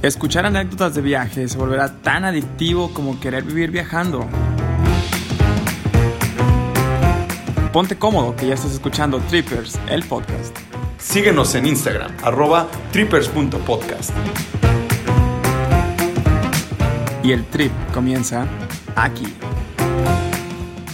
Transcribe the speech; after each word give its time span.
Escuchar 0.00 0.46
anécdotas 0.46 0.94
de 0.94 1.02
viaje 1.02 1.48
se 1.48 1.58
volverá 1.58 2.00
tan 2.02 2.24
adictivo 2.24 2.94
como 2.94 3.18
querer 3.18 3.42
vivir 3.42 3.72
viajando. 3.72 4.28
Ponte 7.72 7.98
cómodo 7.98 8.36
que 8.36 8.46
ya 8.46 8.54
estás 8.54 8.72
escuchando 8.72 9.18
Trippers, 9.28 9.76
el 9.88 10.04
podcast. 10.04 10.56
Síguenos 10.98 11.52
en 11.56 11.66
Instagram, 11.66 12.12
arroba 12.22 12.68
trippers.podcast. 12.92 14.12
Y 17.24 17.32
el 17.32 17.44
trip 17.46 17.72
comienza 17.92 18.46
aquí. 18.94 19.26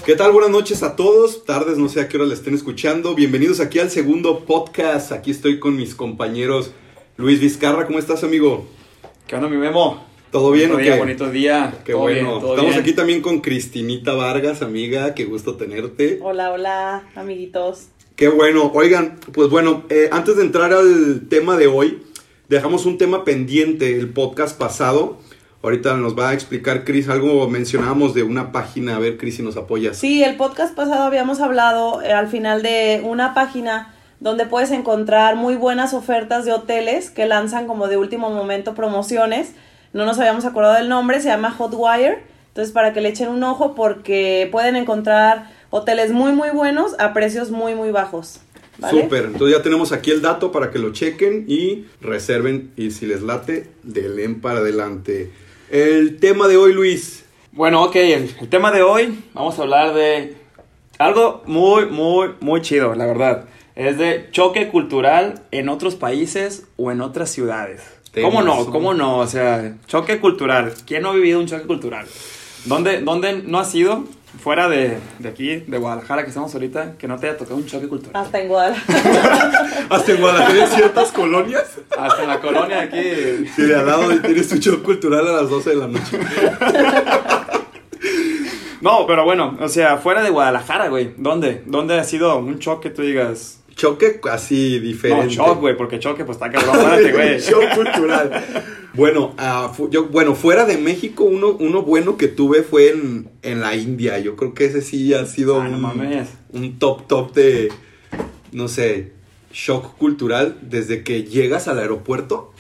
¿Qué 0.07 0.17
tal? 0.17 0.33
Buenas 0.33 0.51
noches 0.51 0.83
a 0.83 0.97
todos. 0.97 1.45
Tardes, 1.45 1.77
no 1.77 1.91
sé 1.91 2.01
a 2.01 2.09
qué 2.09 2.17
hora 2.17 2.27
le 2.27 2.35
estén 2.35 2.55
escuchando. 2.55 3.15
Bienvenidos 3.15 3.61
aquí 3.61 3.81
al 3.81 3.91
segundo 3.91 4.47
podcast. 4.47 5.13
Aquí 5.13 5.31
estoy 5.31 5.61
con 5.61 5.77
mis 5.77 5.95
compañeros. 5.95 6.71
Luis 7.19 7.39
Vizcarra, 7.39 7.87
¿cómo 7.87 7.99
estás, 7.99 8.25
amigo? 8.25 8.67
¿Qué 9.27 9.37
onda, 9.37 9.49
mi 9.49 9.57
Memo? 9.57 10.05
¿Todo 10.31 10.51
bien 10.51 10.73
o 10.73 10.77
día, 10.77 10.95
qué? 10.95 10.99
bonito 10.99 11.31
día. 11.31 11.73
Qué 11.85 11.93
Todo 11.93 12.03
bueno. 12.03 12.29
bien, 12.31 12.41
todo 12.41 12.51
Estamos 12.55 12.71
bien. 12.73 12.81
aquí 12.83 12.93
también 12.93 13.21
con 13.23 13.41
Cristinita 13.41 14.13
Vargas, 14.13 14.63
amiga. 14.63 15.15
Qué 15.15 15.25
gusto 15.25 15.55
tenerte. 15.57 16.19
Hola, 16.23 16.51
hola, 16.53 17.03
amiguitos. 17.15 17.87
Qué 18.17 18.29
bueno. 18.29 18.71
Oigan, 18.75 19.19
pues 19.33 19.49
bueno, 19.49 19.85
eh, 19.91 20.09
antes 20.13 20.37
de 20.37 20.43
entrar 20.43 20.73
al 20.73 21.23
tema 21.29 21.57
de 21.57 21.69
hoy, 21.69 22.03
dejamos 22.49 22.85
un 22.85 22.99
tema 22.99 23.25
pendiente 23.25 23.97
el 23.97 24.09
podcast 24.11 24.59
pasado. 24.59 25.19
Ahorita 25.63 25.97
nos 25.97 26.19
va 26.19 26.31
a 26.31 26.35
explicar 26.35 26.85
Cris 26.85 27.09
algo, 27.09 27.49
mencionábamos 27.49 28.13
de 28.13 28.23
una 28.23 28.53
página, 28.53 28.97
a 28.97 28.99
ver 28.99 29.17
Cris 29.17 29.37
si 29.37 29.43
nos 29.43 29.57
apoyas. 29.57 29.97
Sí, 29.97 30.23
el 30.23 30.37
podcast 30.37 30.75
pasado 30.75 31.05
habíamos 31.05 31.41
hablado 31.41 32.03
eh, 32.03 32.13
al 32.13 32.29
final 32.29 32.61
de 32.63 33.01
una 33.03 33.33
página 33.33 33.94
donde 34.21 34.47
puedes 34.47 34.71
encontrar 34.71 35.37
muy 35.37 35.55
buenas 35.57 35.95
ofertas 35.95 36.45
de 36.45 36.53
hoteles 36.53 37.11
que 37.11 37.27
lanzan 37.27 37.67
como 37.67 37.89
de 37.89 37.97
último 37.97 38.31
momento 38.31 38.75
promociones. 38.75 39.53
No 39.93 40.07
nos 40.07 40.19
habíamos 40.19 40.45
acordado 40.45 40.75
del 40.75 40.89
nombre, 40.89 41.21
se 41.21 41.29
llama 41.29 41.51
Hotwire. 41.51 42.23
Entonces, 42.49 42.73
para 42.73 42.93
que 42.93 43.01
le 43.01 43.09
echen 43.09 43.29
un 43.29 43.43
ojo 43.43 43.75
porque 43.75 44.49
pueden 44.53 44.77
encontrar 44.77 45.51
hoteles 45.71 46.13
muy, 46.13 46.33
muy 46.33 46.51
buenos 46.51 46.95
a 46.99 47.13
precios 47.13 47.51
muy, 47.51 47.75
muy 47.75 47.91
bajos. 47.91 48.41
¿vale? 48.79 49.03
Súper, 49.03 49.25
entonces 49.25 49.57
ya 49.57 49.63
tenemos 49.63 49.93
aquí 49.93 50.11
el 50.11 50.23
dato 50.23 50.53
para 50.53 50.71
que 50.71 50.79
lo 50.79 50.93
chequen 50.93 51.45
y 51.49 51.87
reserven 52.01 52.71
y 52.77 52.93
si 52.93 53.07
les 53.07 53.23
late, 53.23 53.69
denle 53.83 54.29
para 54.41 54.61
adelante. 54.61 55.33
El 55.71 56.19
tema 56.21 56.47
de 56.47 56.57
hoy, 56.57 56.73
Luis. 56.73 57.25
Bueno, 57.51 57.83
ok, 57.83 57.97
el, 57.97 58.31
el 58.41 58.49
tema 58.49 58.71
de 58.71 58.83
hoy 58.83 59.19
vamos 59.33 59.59
a 59.59 59.63
hablar 59.63 59.95
de 59.95 60.37
algo 60.99 61.43
muy, 61.47 61.87
muy, 61.87 62.31
muy 62.41 62.61
chido, 62.63 62.95
la 62.95 63.07
verdad. 63.07 63.45
Es 63.77 63.99
de 63.99 64.29
choque 64.31 64.69
cultural 64.69 65.43
en 65.51 65.69
otros 65.69 65.97
países 65.97 66.65
o 66.77 66.93
en 66.93 67.01
otras 67.01 67.31
ciudades. 67.31 67.83
¿Cómo 68.23 68.43
no? 68.43 68.67
¿Cómo 68.67 68.95
no? 68.95 69.19
O 69.19 69.27
sea, 69.27 69.75
choque 69.87 70.21
cultural. 70.21 70.73
¿Quién 70.87 71.03
no 71.03 71.11
ha 71.11 71.15
vivido 71.15 71.41
un 71.41 71.47
choque 71.47 71.65
cultural? 71.65 72.07
¿Dónde, 72.67 73.01
dónde 73.01 73.43
no 73.45 73.59
ha 73.59 73.65
sido? 73.65 74.05
Fuera 74.41 74.69
de, 74.69 74.99
de 75.21 75.29
aquí, 75.29 75.57
de 75.57 75.79
Guadalajara, 75.79 76.23
que 76.23 76.29
estamos 76.29 76.53
ahorita, 76.55 76.97
que 76.99 77.07
no 77.07 77.19
te 77.19 77.29
haya 77.29 77.37
tocado 77.39 77.57
un 77.57 77.67
choque 77.67 77.89
cultural. 77.89 78.25
Hasta 78.25 78.41
en 78.41 78.49
Guadalajara. 78.49 79.87
Hasta 79.91 80.13
en 80.13 80.21
Guadalajara 80.21 80.67
ciertas 80.67 81.13
colonias. 81.13 81.65
Hasta 81.97 82.23
en 82.23 82.29
la 82.29 82.41
colonia 82.41 82.77
de 82.77 82.83
aquí. 82.83 83.49
Sí, 83.55 83.63
de 83.63 83.77
al 83.77 83.87
lado 83.87 84.09
tienes 84.21 84.49
tu 84.49 84.57
show 84.57 84.83
cultural 84.83 85.27
a 85.27 85.33
las 85.43 85.51
12 85.51 85.71
de 85.71 85.77
la 85.77 85.87
noche. 85.89 86.19
No, 88.81 89.07
pero 89.07 89.25
bueno, 89.25 89.57
o 89.63 89.69
sea, 89.69 89.97
fuera 89.97 90.23
de 90.23 90.29
Guadalajara, 90.29 90.89
güey. 90.89 91.15
¿Dónde? 91.17 91.63
¿Dónde 91.65 91.99
ha 91.99 92.05
sido 92.05 92.37
un 92.37 92.59
choque, 92.59 92.91
tú 92.91 93.01
digas? 93.01 93.64
Choque 93.77 94.21
así 94.31 94.79
diferente. 94.79 95.27
No, 95.27 95.31
shock, 95.31 95.61
güey, 95.61 95.77
porque 95.77 95.99
choque, 95.99 96.25
pues 96.25 96.37
está 96.37 96.51
cabrón, 96.51 96.77
güey. 97.13 97.41
Show 97.41 97.61
cultural. 97.75 98.31
Bueno, 98.95 99.35
fu- 99.77 99.91
yo, 99.91 100.05
bueno, 100.07 100.35
fuera 100.37 100.65
de 100.65 100.79
México, 100.79 101.25
uno, 101.25 101.57
uno 101.59 101.83
bueno 101.83 102.17
que 102.17 102.29
tuve 102.29 102.63
fue 102.63 102.91
en, 102.91 103.29
en 103.43 103.61
la 103.61 103.75
India. 103.75 104.19
Yo 104.21 104.37
creo 104.37 104.55
que 104.55 104.67
ese 104.67 104.81
sí 104.81 105.13
ha 105.13 105.27
sido 105.27 105.61
Ah, 105.61 105.69
un, 105.69 105.81
un 106.53 106.79
top 106.79 107.09
top 107.09 107.35
de, 107.35 107.73
no 108.53 108.69
sé, 108.69 109.13
shock 109.53 109.97
cultural 109.99 110.57
desde 110.63 111.03
que 111.03 111.25
llegas 111.25 111.67
al 111.69 111.79
aeropuerto 111.81 112.53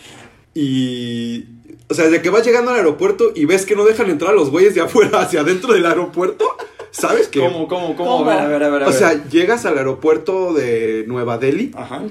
y... 0.54 1.44
O 1.90 1.94
sea, 1.94 2.06
desde 2.06 2.22
que 2.22 2.30
vas 2.30 2.44
llegando 2.46 2.70
al 2.70 2.78
aeropuerto 2.78 3.32
y 3.34 3.44
ves 3.44 3.66
que 3.66 3.76
no 3.76 3.84
dejan 3.84 4.08
entrar 4.08 4.30
a 4.32 4.34
los 4.34 4.50
güeyes 4.50 4.74
de 4.74 4.80
afuera 4.80 5.20
hacia 5.20 5.40
adentro 5.40 5.74
del 5.74 5.84
aeropuerto, 5.84 6.56
¿sabes 6.94 7.28
que 7.28 7.40
¿Cómo, 7.40 7.68
cómo, 7.68 7.96
cómo? 7.96 8.18
¿Cómo? 8.18 8.30
A 8.30 8.34
ver, 8.34 8.44
a 8.44 8.48
ver, 8.48 8.62
a 8.64 8.68
ver. 8.70 8.82
a 8.84 8.88
O 8.88 8.92
sea, 8.92 9.28
llegas 9.28 9.66
al 9.66 9.76
aeropuerto 9.78 10.52
de 10.54 11.04
Nueva 11.06 11.38
Delhi 11.38 11.72
Ajá. 11.76 12.02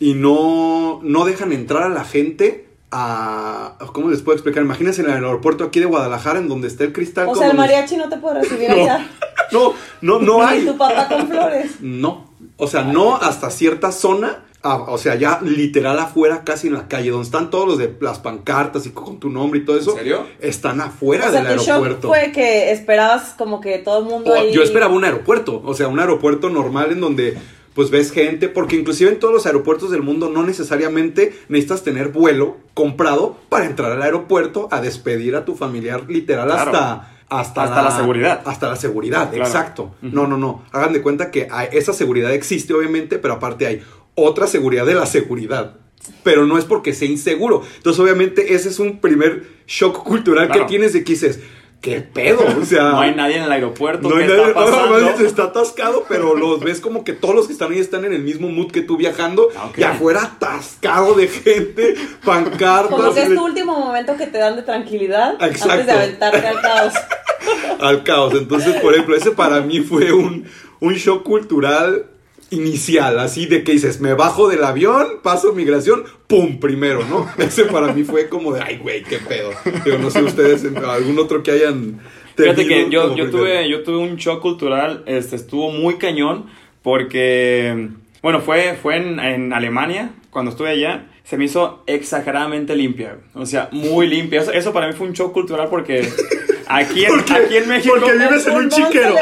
y 0.00 0.14
no, 0.14 1.00
no 1.02 1.24
dejan 1.24 1.52
entrar 1.52 1.82
a 1.84 1.88
la 1.88 2.04
gente 2.04 2.68
a... 2.90 3.74
¿Cómo 3.92 4.10
les 4.10 4.22
puedo 4.22 4.36
explicar? 4.36 4.62
Imagínense 4.62 5.00
en 5.02 5.08
el 5.08 5.14
aeropuerto 5.14 5.64
aquí 5.64 5.80
de 5.80 5.86
Guadalajara, 5.86 6.38
en 6.38 6.48
donde 6.48 6.68
está 6.68 6.84
el 6.84 6.92
cristal. 6.92 7.28
O 7.28 7.34
sea, 7.34 7.50
el 7.50 7.56
mariachi 7.56 7.96
no 7.96 8.08
te 8.08 8.16
puede 8.18 8.40
recibir 8.42 8.68
No, 8.76 8.82
allá. 8.82 9.06
no, 9.50 9.74
no, 10.00 10.18
no 10.20 10.42
hay. 10.46 10.64
tu 10.66 10.76
papá 10.76 11.08
con 11.08 11.26
flores. 11.28 11.72
No. 11.80 12.30
O 12.56 12.66
sea, 12.66 12.82
no 12.84 13.16
hasta 13.16 13.50
cierta 13.50 13.92
zona. 13.92 14.44
Ah, 14.62 14.76
o 14.88 14.98
sea, 14.98 15.14
ya 15.16 15.40
literal 15.42 15.98
afuera, 15.98 16.42
casi 16.44 16.68
en 16.68 16.74
la 16.74 16.88
calle, 16.88 17.10
donde 17.10 17.24
están 17.26 17.50
todos 17.50 17.66
los 17.66 17.78
de 17.78 17.94
las 18.00 18.18
pancartas 18.20 18.86
y 18.86 18.90
con 18.90 19.18
tu 19.18 19.28
nombre 19.30 19.60
y 19.60 19.64
todo 19.64 19.78
eso. 19.78 19.92
¿En 19.92 19.98
serio? 19.98 20.26
Están 20.40 20.80
afuera 20.80 21.28
O 21.28 21.32
sea, 21.32 21.42
del 21.42 21.56
tu 21.58 21.62
shock 21.64 21.68
aeropuerto. 21.82 22.08
fue 22.08 22.32
que 22.32 22.70
esperabas 22.72 23.34
como 23.36 23.60
que 23.60 23.78
todo 23.78 23.98
el 24.00 24.04
mundo 24.06 24.30
O- 24.32 24.34
ahí... 24.34 24.52
Yo 24.52 24.62
esperaba 24.62 24.94
un 24.94 25.04
aeropuerto, 25.04 25.60
o 25.64 25.74
sea, 25.74 25.88
un 25.88 25.98
aeropuerto 26.00 26.48
normal 26.50 26.92
en 26.92 27.00
donde 27.00 27.36
pues 27.74 27.88
ves 27.90 28.12
gente, 28.12 28.48
porque 28.50 28.76
inclusive 28.76 29.10
en 29.10 29.18
todos 29.18 29.32
los 29.32 29.46
aeropuertos 29.46 29.90
del 29.90 30.02
mundo 30.02 30.28
no 30.28 30.42
necesariamente 30.42 31.34
necesitas 31.48 31.82
tener 31.82 32.08
vuelo 32.08 32.58
comprado 32.74 33.36
para 33.48 33.64
entrar 33.64 33.92
al 33.92 34.02
aeropuerto 34.02 34.68
a 34.70 34.82
despedir 34.82 35.36
a 35.36 35.44
tu 35.46 35.54
familiar 35.54 36.04
literal 36.08 36.46
Claro. 36.48 36.70
hasta 36.70 37.08
hasta, 37.30 37.62
Hasta 37.62 37.80
la 37.82 37.90
seguridad. 37.90 38.42
Hasta 38.44 38.68
la 38.68 38.76
seguridad, 38.76 39.30
Claro. 39.30 39.46
exacto. 39.46 39.94
No, 40.02 40.26
no, 40.26 40.36
no. 40.36 40.64
Hagan 40.70 40.92
de 40.92 41.00
cuenta 41.00 41.30
que 41.30 41.48
esa 41.72 41.94
seguridad 41.94 42.30
existe 42.34 42.74
obviamente, 42.74 43.18
pero 43.18 43.32
aparte 43.32 43.66
hay 43.66 43.82
otra 44.14 44.46
seguridad 44.46 44.86
de 44.86 44.94
la 44.94 45.06
seguridad. 45.06 45.76
Pero 46.24 46.46
no 46.46 46.58
es 46.58 46.64
porque 46.64 46.92
sea 46.94 47.08
inseguro. 47.08 47.62
Entonces, 47.76 48.00
obviamente, 48.00 48.54
ese 48.54 48.68
es 48.68 48.78
un 48.80 49.00
primer 49.00 49.44
shock 49.66 50.02
cultural 50.02 50.46
Claro. 50.48 50.62
que 50.62 50.68
tienes 50.68 50.92
de 50.92 51.04
que 51.04 51.12
dices, 51.12 51.38
¿qué 51.80 52.00
pedo? 52.00 52.40
O 52.60 52.64
sea, 52.64 52.90
No 52.90 53.00
hay 53.00 53.14
nadie 53.14 53.36
en 53.36 53.44
el 53.44 53.52
aeropuerto. 53.52 54.08
no 54.08 54.16
¿Qué 54.16 54.24
hay 54.24 54.28
está 54.30 54.36
nadie, 54.42 54.54
no, 54.54 54.64
pasando? 54.64 54.98
no, 54.98 55.10
nadie 55.12 55.26
está 55.26 55.44
atascado, 55.44 56.04
pero 56.08 56.34
los 56.34 56.58
ves 56.58 56.80
como 56.80 57.04
que 57.04 57.12
todos 57.12 57.36
los 57.36 57.46
que 57.46 57.52
están 57.52 57.70
ahí 57.70 57.78
están 57.78 58.04
en 58.04 58.12
el 58.12 58.22
mismo 58.22 58.48
mood 58.48 58.72
que 58.72 58.80
tú 58.82 58.96
viajando 58.96 59.48
Ah, 59.56 59.66
ok. 59.66 59.78
y 59.78 59.82
afuera 59.84 60.22
atascado 60.24 61.14
de 61.14 61.28
gente, 61.28 61.94
pancartas, 62.24 62.90
Como 62.90 63.14
que 63.14 63.22
es 63.22 63.34
tu 63.34 63.44
último 63.44 63.78
momento 63.78 64.16
que 64.16 64.26
te 64.26 64.38
dan 64.38 64.56
de 64.56 64.62
tranquilidad 64.62 65.34
Exacto. 65.40 65.70
antes 65.72 65.86
de 65.86 65.92
aventarte 65.92 66.46
al 66.48 66.60
caos. 66.60 66.94
al 67.80 68.02
caos. 68.02 68.34
Entonces, 68.34 68.74
por 68.80 68.92
ejemplo, 68.94 69.14
ese 69.14 69.30
para 69.30 69.60
mí 69.60 69.80
fue 69.80 70.12
un, 70.12 70.46
un 70.80 70.94
shock 70.94 71.22
cultural 71.22 72.06
inicial, 72.52 73.18
así 73.18 73.46
de 73.46 73.64
que 73.64 73.72
dices, 73.72 74.00
me 74.00 74.14
bajo 74.14 74.48
del 74.48 74.62
avión, 74.64 75.06
paso 75.22 75.52
migración, 75.52 76.04
pum, 76.26 76.60
primero, 76.60 77.04
¿no? 77.08 77.28
Ese 77.44 77.64
para 77.64 77.92
mí 77.92 78.04
fue 78.04 78.28
como 78.28 78.52
de, 78.52 78.60
ay, 78.62 78.76
güey, 78.78 79.02
qué 79.02 79.18
pedo. 79.18 79.50
Digo, 79.84 79.98
no 79.98 80.10
sé 80.10 80.22
ustedes, 80.22 80.64
algún 80.64 81.18
otro 81.18 81.42
que 81.42 81.50
hayan 81.50 82.00
Fíjate 82.36 82.66
que 82.66 82.88
yo, 82.88 83.14
yo, 83.14 83.30
tuve, 83.30 83.68
yo 83.68 83.82
tuve 83.82 83.98
un 83.98 84.16
shock 84.16 84.40
cultural, 84.40 85.02
este, 85.06 85.36
estuvo 85.36 85.70
muy 85.70 85.96
cañón, 85.96 86.46
porque, 86.82 87.88
bueno, 88.22 88.40
fue, 88.40 88.76
fue 88.80 88.96
en, 88.96 89.20
en 89.20 89.52
Alemania, 89.52 90.12
cuando 90.30 90.50
estuve 90.50 90.70
allá, 90.70 91.08
se 91.24 91.36
me 91.36 91.44
hizo 91.44 91.82
exageradamente 91.86 92.74
limpia, 92.74 93.18
o 93.34 93.44
sea, 93.46 93.68
muy 93.72 94.06
limpia. 94.08 94.40
Eso, 94.40 94.52
eso 94.52 94.72
para 94.72 94.86
mí 94.86 94.92
fue 94.94 95.06
un 95.08 95.12
shock 95.12 95.32
cultural 95.32 95.68
porque 95.70 96.08
aquí 96.68 97.04
en, 97.04 97.10
Porque- 97.10 97.32
aquí 97.34 97.56
en 97.58 97.68
México... 97.68 97.94
porque 98.00 98.12
vives 98.16 98.46
en 98.46 98.54
un 98.56 98.68
chiquero. 98.70 99.14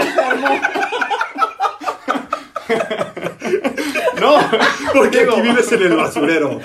No, 4.21 4.37
Porque 4.95 5.21
digo, 5.21 5.33
aquí 5.33 5.41
vives 5.43 5.73
en 5.73 5.83
el 5.83 5.97
basurero. 5.97 6.61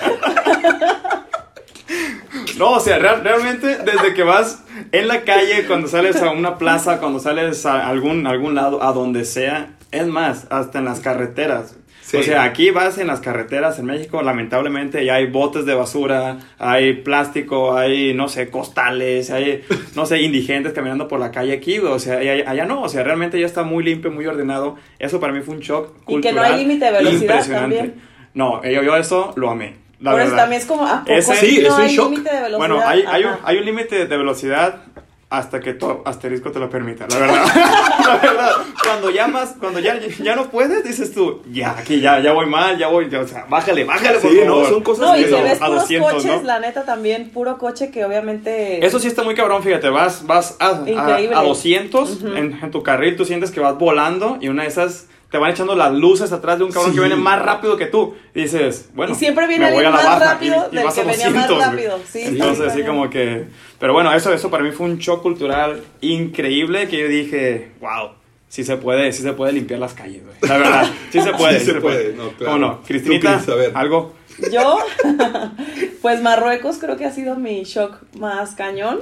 No, 2.58 2.70
o 2.72 2.80
sea, 2.80 2.98
real- 2.98 3.22
realmente 3.22 3.78
desde 3.78 4.14
que 4.14 4.22
vas 4.22 4.62
en 4.92 5.08
la 5.08 5.22
calle, 5.22 5.66
cuando 5.66 5.88
sales 5.88 6.16
a 6.22 6.30
una 6.30 6.58
plaza, 6.58 6.98
cuando 6.98 7.18
sales 7.20 7.64
a 7.66 7.86
algún, 7.88 8.26
algún 8.26 8.54
lado, 8.54 8.82
a 8.82 8.92
donde 8.92 9.24
sea, 9.24 9.70
es 9.90 10.06
más, 10.06 10.46
hasta 10.50 10.78
en 10.78 10.86
las 10.86 11.00
carreteras. 11.00 11.76
Sí. 12.06 12.18
O 12.18 12.22
sea, 12.22 12.44
aquí 12.44 12.70
vas 12.70 12.98
en 12.98 13.08
las 13.08 13.18
carreteras 13.18 13.80
en 13.80 13.86
México, 13.86 14.22
lamentablemente 14.22 15.04
ya 15.04 15.14
hay 15.16 15.26
botes 15.26 15.66
de 15.66 15.74
basura, 15.74 16.38
hay 16.56 16.92
plástico, 16.92 17.76
hay, 17.76 18.14
no 18.14 18.28
sé, 18.28 18.48
costales, 18.48 19.32
hay, 19.32 19.64
no 19.96 20.06
sé, 20.06 20.20
indigentes 20.20 20.72
caminando 20.72 21.08
por 21.08 21.18
la 21.18 21.32
calle 21.32 21.52
aquí. 21.52 21.78
O 21.80 21.98
sea, 21.98 22.22
y 22.22 22.28
allá, 22.28 22.48
allá 22.48 22.64
no, 22.64 22.82
o 22.82 22.88
sea, 22.88 23.02
realmente 23.02 23.40
ya 23.40 23.46
está 23.46 23.64
muy 23.64 23.82
limpio, 23.82 24.12
muy 24.12 24.24
ordenado. 24.24 24.76
Eso 25.00 25.18
para 25.18 25.32
mí 25.32 25.40
fue 25.40 25.56
un 25.56 25.60
shock 25.62 25.96
Y 26.02 26.04
cultural. 26.04 26.22
que 26.22 26.32
no 26.32 26.42
hay 26.42 26.64
límite 26.64 26.84
de 26.84 26.92
velocidad 26.92 27.20
impresionante. 27.22 27.76
también. 27.76 28.02
No, 28.34 28.62
yo, 28.62 28.82
yo 28.84 28.96
eso 28.96 29.32
lo 29.34 29.50
amé. 29.50 29.74
La 29.98 30.12
Por 30.12 30.20
eso 30.20 30.30
verdad. 30.30 30.42
también 30.44 30.60
es 30.62 30.68
como, 30.68 30.86
¿a 30.86 31.00
poco 31.00 31.10
Ese- 31.12 31.34
sí, 31.36 31.58
no 31.62 31.68
es 31.68 31.74
un 31.74 31.80
hay 31.80 31.96
shock. 31.96 32.10
límite 32.10 32.28
de 32.30 32.36
velocidad? 32.42 32.58
Bueno, 32.58 32.80
hay, 32.86 33.02
hay, 33.08 33.24
un, 33.24 33.30
hay 33.42 33.56
un 33.56 33.64
límite 33.64 34.06
de 34.06 34.16
velocidad 34.16 34.82
hasta 35.28 35.58
que 35.58 35.74
tu 35.74 36.02
asterisco 36.04 36.52
te 36.52 36.60
lo 36.60 36.70
permita, 36.70 37.06
la 37.10 37.18
verdad. 37.18 37.44
la 38.06 38.16
verdad, 38.16 38.50
cuando 38.84 39.10
llamas, 39.10 39.56
cuando 39.58 39.80
ya, 39.80 39.98
ya 40.22 40.36
no 40.36 40.50
puedes, 40.50 40.84
dices 40.84 41.12
tú, 41.12 41.42
ya, 41.50 41.76
aquí 41.76 42.00
ya, 42.00 42.20
ya 42.20 42.32
voy 42.32 42.46
mal, 42.46 42.78
ya 42.78 42.86
voy, 42.88 43.10
ya, 43.10 43.20
o 43.20 43.26
sea, 43.26 43.44
bájale, 43.48 43.82
bájale, 43.84 44.18
por 44.20 44.30
Sí, 44.30 44.38
favor. 44.38 44.62
no, 44.62 44.68
son 44.68 44.82
cosas 44.84 45.04
No, 45.04 45.16
y 45.16 45.24
que 45.24 45.28
si 45.28 45.42
ves 45.42 45.60
a 45.60 45.66
puros 45.66 45.80
200, 45.82 46.12
coches, 46.12 46.30
¿no? 46.30 46.42
la 46.42 46.60
neta 46.60 46.84
también, 46.84 47.30
puro 47.30 47.58
coche 47.58 47.90
que 47.90 48.04
obviamente... 48.04 48.86
Eso 48.86 49.00
sí 49.00 49.08
está 49.08 49.24
muy 49.24 49.34
cabrón, 49.34 49.64
fíjate, 49.64 49.88
vas, 49.88 50.24
vas 50.26 50.56
a, 50.60 50.68
a, 50.68 51.16
a 51.16 51.42
200 51.42 52.22
en, 52.22 52.58
en 52.62 52.70
tu 52.70 52.84
carril, 52.84 53.16
tú 53.16 53.24
sientes 53.24 53.50
que 53.50 53.58
vas 53.58 53.76
volando 53.76 54.38
y 54.40 54.46
una 54.48 54.62
de 54.62 54.68
esas 54.68 55.08
te 55.30 55.38
van 55.38 55.50
echando 55.50 55.74
las 55.74 55.92
luces 55.92 56.30
atrás 56.32 56.58
de 56.58 56.64
un 56.64 56.70
cabrón 56.72 56.92
Sí. 56.92 56.96
que 56.98 57.04
viene 57.06 57.16
más 57.20 57.42
rápido 57.42 57.76
que 57.76 57.86
tú. 57.86 58.14
Y 58.34 58.42
dices, 58.42 58.90
bueno, 58.94 59.12
Y 59.12 59.16
siempre 59.16 59.46
viene 59.48 59.66
me 59.66 59.72
voy 59.76 59.84
alguien 59.84 59.94
a 59.94 59.96
la 60.04 60.10
más 60.10 60.20
baja 60.20 60.32
rápido 60.34 60.68
del 60.70 60.84
vas 60.84 60.94
que 60.94 61.00
a 61.00 61.04
venía 61.04 61.30
más 61.30 61.48
200, 61.48 61.56
güey. 61.56 61.68
rápido. 61.70 61.98
Sí, 62.10 62.20
sí, 62.20 62.26
Entonces, 62.28 62.58
está 62.60 62.72
así 62.72 62.82
como 62.84 63.10
que. 63.10 63.46
Pero 63.78 63.92
bueno, 63.92 64.12
eso, 64.14 64.32
eso 64.32 64.50
para 64.50 64.62
mí 64.62 64.70
fue 64.70 64.86
un 64.86 64.98
shock 64.98 65.22
cultural 65.22 65.82
increíble 66.00 66.88
que 66.88 66.98
yo 67.00 67.08
dije, 67.08 67.72
wow. 67.80 68.10
Sí 68.48 68.62
se 68.62 68.76
puede, 68.76 69.12
sí 69.12 69.22
se 69.22 69.32
puede 69.32 69.52
limpiar 69.52 69.80
las 69.80 69.92
calles, 69.92 70.22
güey. 70.24 70.36
La 70.42 70.56
verdad, 70.56 70.86
sí 71.10 71.20
se 71.20 71.32
puede. 71.32 71.58
Sí 71.58 71.66
se 71.66 71.74
puede, 71.80 72.12
no, 72.14 72.28
claro. 72.30 72.52
¿Cómo 72.52 72.58
no? 72.58 72.82
Cristinita, 72.86 73.34
Cris, 73.38 73.48
a 73.48 73.54
ver. 73.56 73.72
algo. 73.74 74.14
Yo, 74.52 74.78
pues 76.02 76.22
Marruecos 76.22 76.78
creo 76.78 76.96
que 76.96 77.04
ha 77.04 77.10
sido 77.12 77.34
mi 77.36 77.64
shock 77.64 77.98
más 78.18 78.54
cañón. 78.54 79.00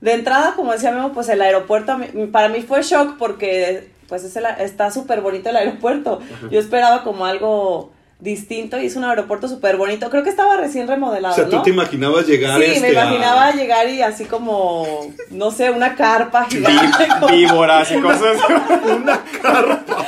De 0.00 0.12
entrada, 0.12 0.54
como 0.54 0.72
decía 0.72 0.92
Memo, 0.92 1.12
pues 1.12 1.28
el 1.30 1.40
aeropuerto 1.42 1.96
para 2.30 2.48
mí 2.48 2.62
fue 2.62 2.82
shock 2.82 3.16
porque 3.18 3.88
pues 4.08 4.24
es 4.24 4.36
el- 4.36 4.46
está 4.60 4.90
súper 4.90 5.20
bonito 5.20 5.50
el 5.50 5.56
aeropuerto. 5.56 6.20
Yo 6.50 6.58
esperaba 6.60 7.02
como 7.02 7.26
algo 7.26 7.92
distinto 8.18 8.78
y 8.80 8.86
es 8.86 8.96
un 8.96 9.04
aeropuerto 9.04 9.46
súper 9.46 9.76
bonito. 9.76 10.08
Creo 10.08 10.22
que 10.22 10.30
estaba 10.30 10.56
recién 10.56 10.88
remodelado, 10.88 11.34
O 11.34 11.36
sea, 11.36 11.48
tú 11.48 11.56
¿no? 11.56 11.62
te 11.62 11.68
imaginabas 11.70 12.26
llegar 12.26 12.58
Sí, 12.62 12.66
este, 12.70 12.80
me 12.80 12.86
a- 12.98 13.04
imaginaba 13.04 13.50
llegar 13.52 13.88
y 13.90 14.00
así 14.02 14.24
como, 14.24 14.86
no 15.30 15.50
sé, 15.50 15.70
una 15.70 15.94
carpa 15.96 16.46
gigante. 16.46 17.08
Víboras 17.30 17.90
y 17.92 18.00
cosas. 18.00 18.38
Una 18.84 19.20
carpa. 19.42 20.06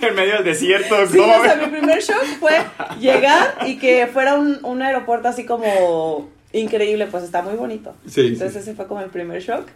en 0.00 0.14
medio 0.14 0.34
del 0.34 0.44
desierto. 0.44 1.06
Sí, 1.06 1.16
¿cómo 1.18 1.34
o 1.34 1.42
sea, 1.42 1.56
mi 1.56 1.66
primer 1.66 2.00
shock 2.02 2.22
fue 2.40 2.58
llegar 3.00 3.54
y 3.66 3.78
que 3.78 4.06
fuera 4.06 4.34
un, 4.34 4.58
un 4.64 4.82
aeropuerto 4.82 5.28
así 5.28 5.44
como 5.46 6.28
increíble, 6.52 7.06
pues 7.06 7.24
está 7.24 7.42
muy 7.42 7.54
bonito. 7.54 7.94
Sí, 8.06 8.12
sí. 8.22 8.26
Entonces 8.28 8.62
ese 8.62 8.74
fue 8.74 8.86
como 8.86 9.00
el 9.00 9.10
primer 9.10 9.40
shock. 9.42 9.66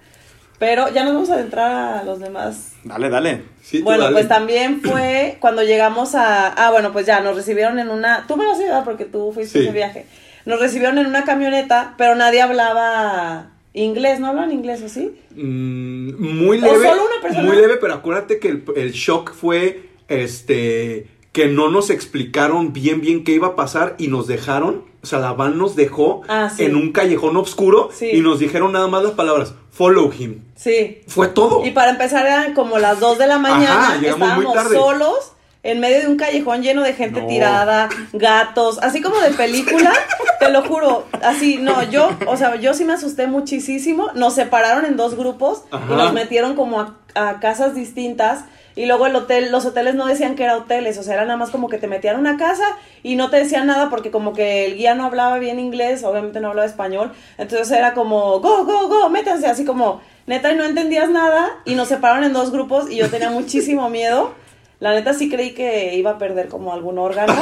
Pero 0.59 0.93
ya 0.93 1.05
nos 1.05 1.15
vamos 1.15 1.31
a 1.31 1.35
adentrar 1.35 1.99
a 1.99 2.03
los 2.05 2.19
demás. 2.19 2.73
Dale, 2.83 3.09
dale. 3.11 3.45
Sí, 3.63 3.81
bueno, 3.81 4.05
dale. 4.05 4.15
pues 4.15 4.29
también 4.29 4.81
fue 4.83 5.37
cuando 5.41 5.63
llegamos 5.63 6.15
a... 6.17 6.49
Ah, 6.49 6.71
bueno, 6.73 6.93
pues 6.93 7.07
ya 7.07 7.21
nos 7.21 7.37
recibieron 7.37 7.79
en 7.79 7.91
una... 7.91 8.25
Tú 8.27 8.37
me 8.37 8.45
vas 8.47 8.59
a 8.59 8.63
ayudar 8.63 8.85
porque 8.85 9.05
tú 9.05 9.31
fuiste 9.33 9.59
Sí. 9.61 9.65
ese 9.67 9.73
viaje. 9.73 10.07
Nos 10.47 10.59
recibieron 10.61 10.99
en 10.99 11.07
una 11.07 11.25
camioneta, 11.25 11.95
pero 11.99 12.15
nadie 12.17 12.41
hablaba 12.41 13.51
inglés, 13.75 14.19
¿no 14.19 14.27
hablan 14.29 14.51
inglés 14.51 14.83
o 14.83 14.89
sí? 14.89 15.13
Mm, 15.37 16.15
muy 16.45 16.59
¿O 16.59 16.61
leve. 16.63 16.89
solo 16.89 17.03
una 17.05 17.23
persona? 17.23 17.47
Muy 17.47 17.57
leve, 17.57 17.77
pero 17.77 17.95
acuérdate 17.95 18.39
que 18.41 18.49
el, 18.49 18.65
el 18.77 18.93
shock 18.93 19.35
fue 19.35 19.89
este 20.09 21.07
que 21.33 21.47
no 21.47 21.69
nos 21.71 21.91
explicaron 21.91 22.73
bien 22.73 23.01
bien 23.01 23.23
qué 23.23 23.33
iba 23.33 23.49
a 23.49 23.57
pasar 23.57 23.95
y 23.99 24.09
nos 24.09 24.27
dejaron, 24.27 24.85
o 25.03 25.07
sea, 25.07 25.21
la 25.21 25.35
van 25.35 25.57
nos 25.59 25.77
dejó 25.77 26.23
Ah, 26.27 26.51
sí. 26.55 26.65
en 26.65 26.75
un 26.75 26.91
callejón 26.91 27.37
oscuro 27.37 27.91
Sí. 27.93 28.09
y 28.13 28.21
nos 28.23 28.41
dijeron 28.41 28.73
nada 28.73 28.89
más 28.89 29.03
las 29.05 29.13
palabras 29.13 29.55
follow 29.79 30.13
him. 30.13 30.43
Sí. 30.57 31.03
Fue 31.07 31.29
todo. 31.29 31.65
Y 31.65 31.71
para 31.71 31.91
empezar 31.91 32.27
eran 32.27 32.53
como 32.53 32.79
las 32.79 32.99
2 33.01 33.17
de 33.19 33.27
la 33.29 33.39
mañana, 33.39 33.81
Ajá, 33.91 33.97
muy 33.99 34.07
estábamos 34.09 34.55
tarde. 34.55 34.77
solos 34.77 35.33
en 35.63 35.81
medio 35.81 36.01
de 36.01 36.07
un 36.09 36.17
callejón 36.17 36.63
lleno 36.63 36.83
de 36.83 36.93
gente 36.95 37.21
No. 37.21 37.27
tirada, 37.29 37.89
gatos, 38.13 38.79
así 38.83 39.01
como 39.01 39.19
de 39.21 39.31
película, 39.31 39.93
te 40.41 40.51
lo 40.51 40.63
juro, 40.63 41.05
así, 41.23 41.59
no, 41.59 41.83
yo, 41.85 42.11
o 42.27 42.37
sea, 42.37 42.57
yo 42.57 42.75
sí 42.75 42.85
me 42.85 42.93
asusté 42.95 43.27
muchísimo, 43.27 44.09
nos 44.15 44.35
separaron 44.35 44.85
en 44.85 44.97
dos 44.97 45.17
grupos 45.17 45.63
Ajá. 45.71 45.85
y 45.93 45.97
nos 45.97 46.13
metieron 46.13 46.55
como 46.55 46.81
a, 46.81 46.97
a 47.15 47.41
casas 47.41 47.75
distintas 47.75 48.45
y 48.79 48.87
luego 48.87 49.07
el 49.07 49.17
hotel, 49.17 49.51
los 49.51 49.67
hoteles 49.67 49.95
no 49.97 50.07
decían 50.07 50.35
que 50.37 50.45
era 50.45 50.57
hoteles, 50.57 50.97
o 50.99 51.03
sea, 51.03 51.15
era 51.15 51.25
nada 51.25 51.37
más 51.37 51.51
como 51.51 51.69
que 51.69 51.79
te 51.79 51.87
metían 51.89 52.17
a 52.17 52.19
una 52.21 52.37
casa 52.37 52.65
y 53.03 53.17
no 53.17 53.29
te 53.31 53.37
decían 53.39 53.67
nada 53.67 53.91
porque 53.91 54.11
como 54.11 54.33
que 54.33 54.65
el 54.67 54.77
guía 54.77 54.95
no 54.95 55.05
hablaba 55.05 55.39
bien 55.39 55.59
inglés, 55.59 56.05
obviamente 56.05 56.41
no 56.41 56.49
hablaba 56.51 56.67
español, 56.67 57.13
entonces 57.39 57.71
era 57.73 57.93
como, 57.95 58.39
go, 58.41 58.65
go, 58.65 58.89
go, 58.89 59.09
métanse, 59.11 59.47
así 59.49 59.65
como, 59.65 60.01
neta, 60.27 60.53
y 60.53 60.57
no 60.57 60.65
entendías 60.65 61.11
nada 61.11 61.49
y 61.65 61.75
nos 61.75 61.89
separaron 61.89 62.25
en 62.25 62.33
dos 62.33 62.53
grupos 62.53 62.91
y 62.91 62.97
yo 62.97 63.11
tenía 63.11 63.31
muchísimo 63.31 63.91
miedo. 63.91 64.33
La 64.81 64.93
neta 64.93 65.13
sí 65.13 65.29
creí 65.29 65.55
que 65.55 65.97
iba 65.97 66.13
a 66.13 66.19
perder 66.19 66.47
como 66.49 66.73
algún 66.73 66.99
órgano. 67.01 67.35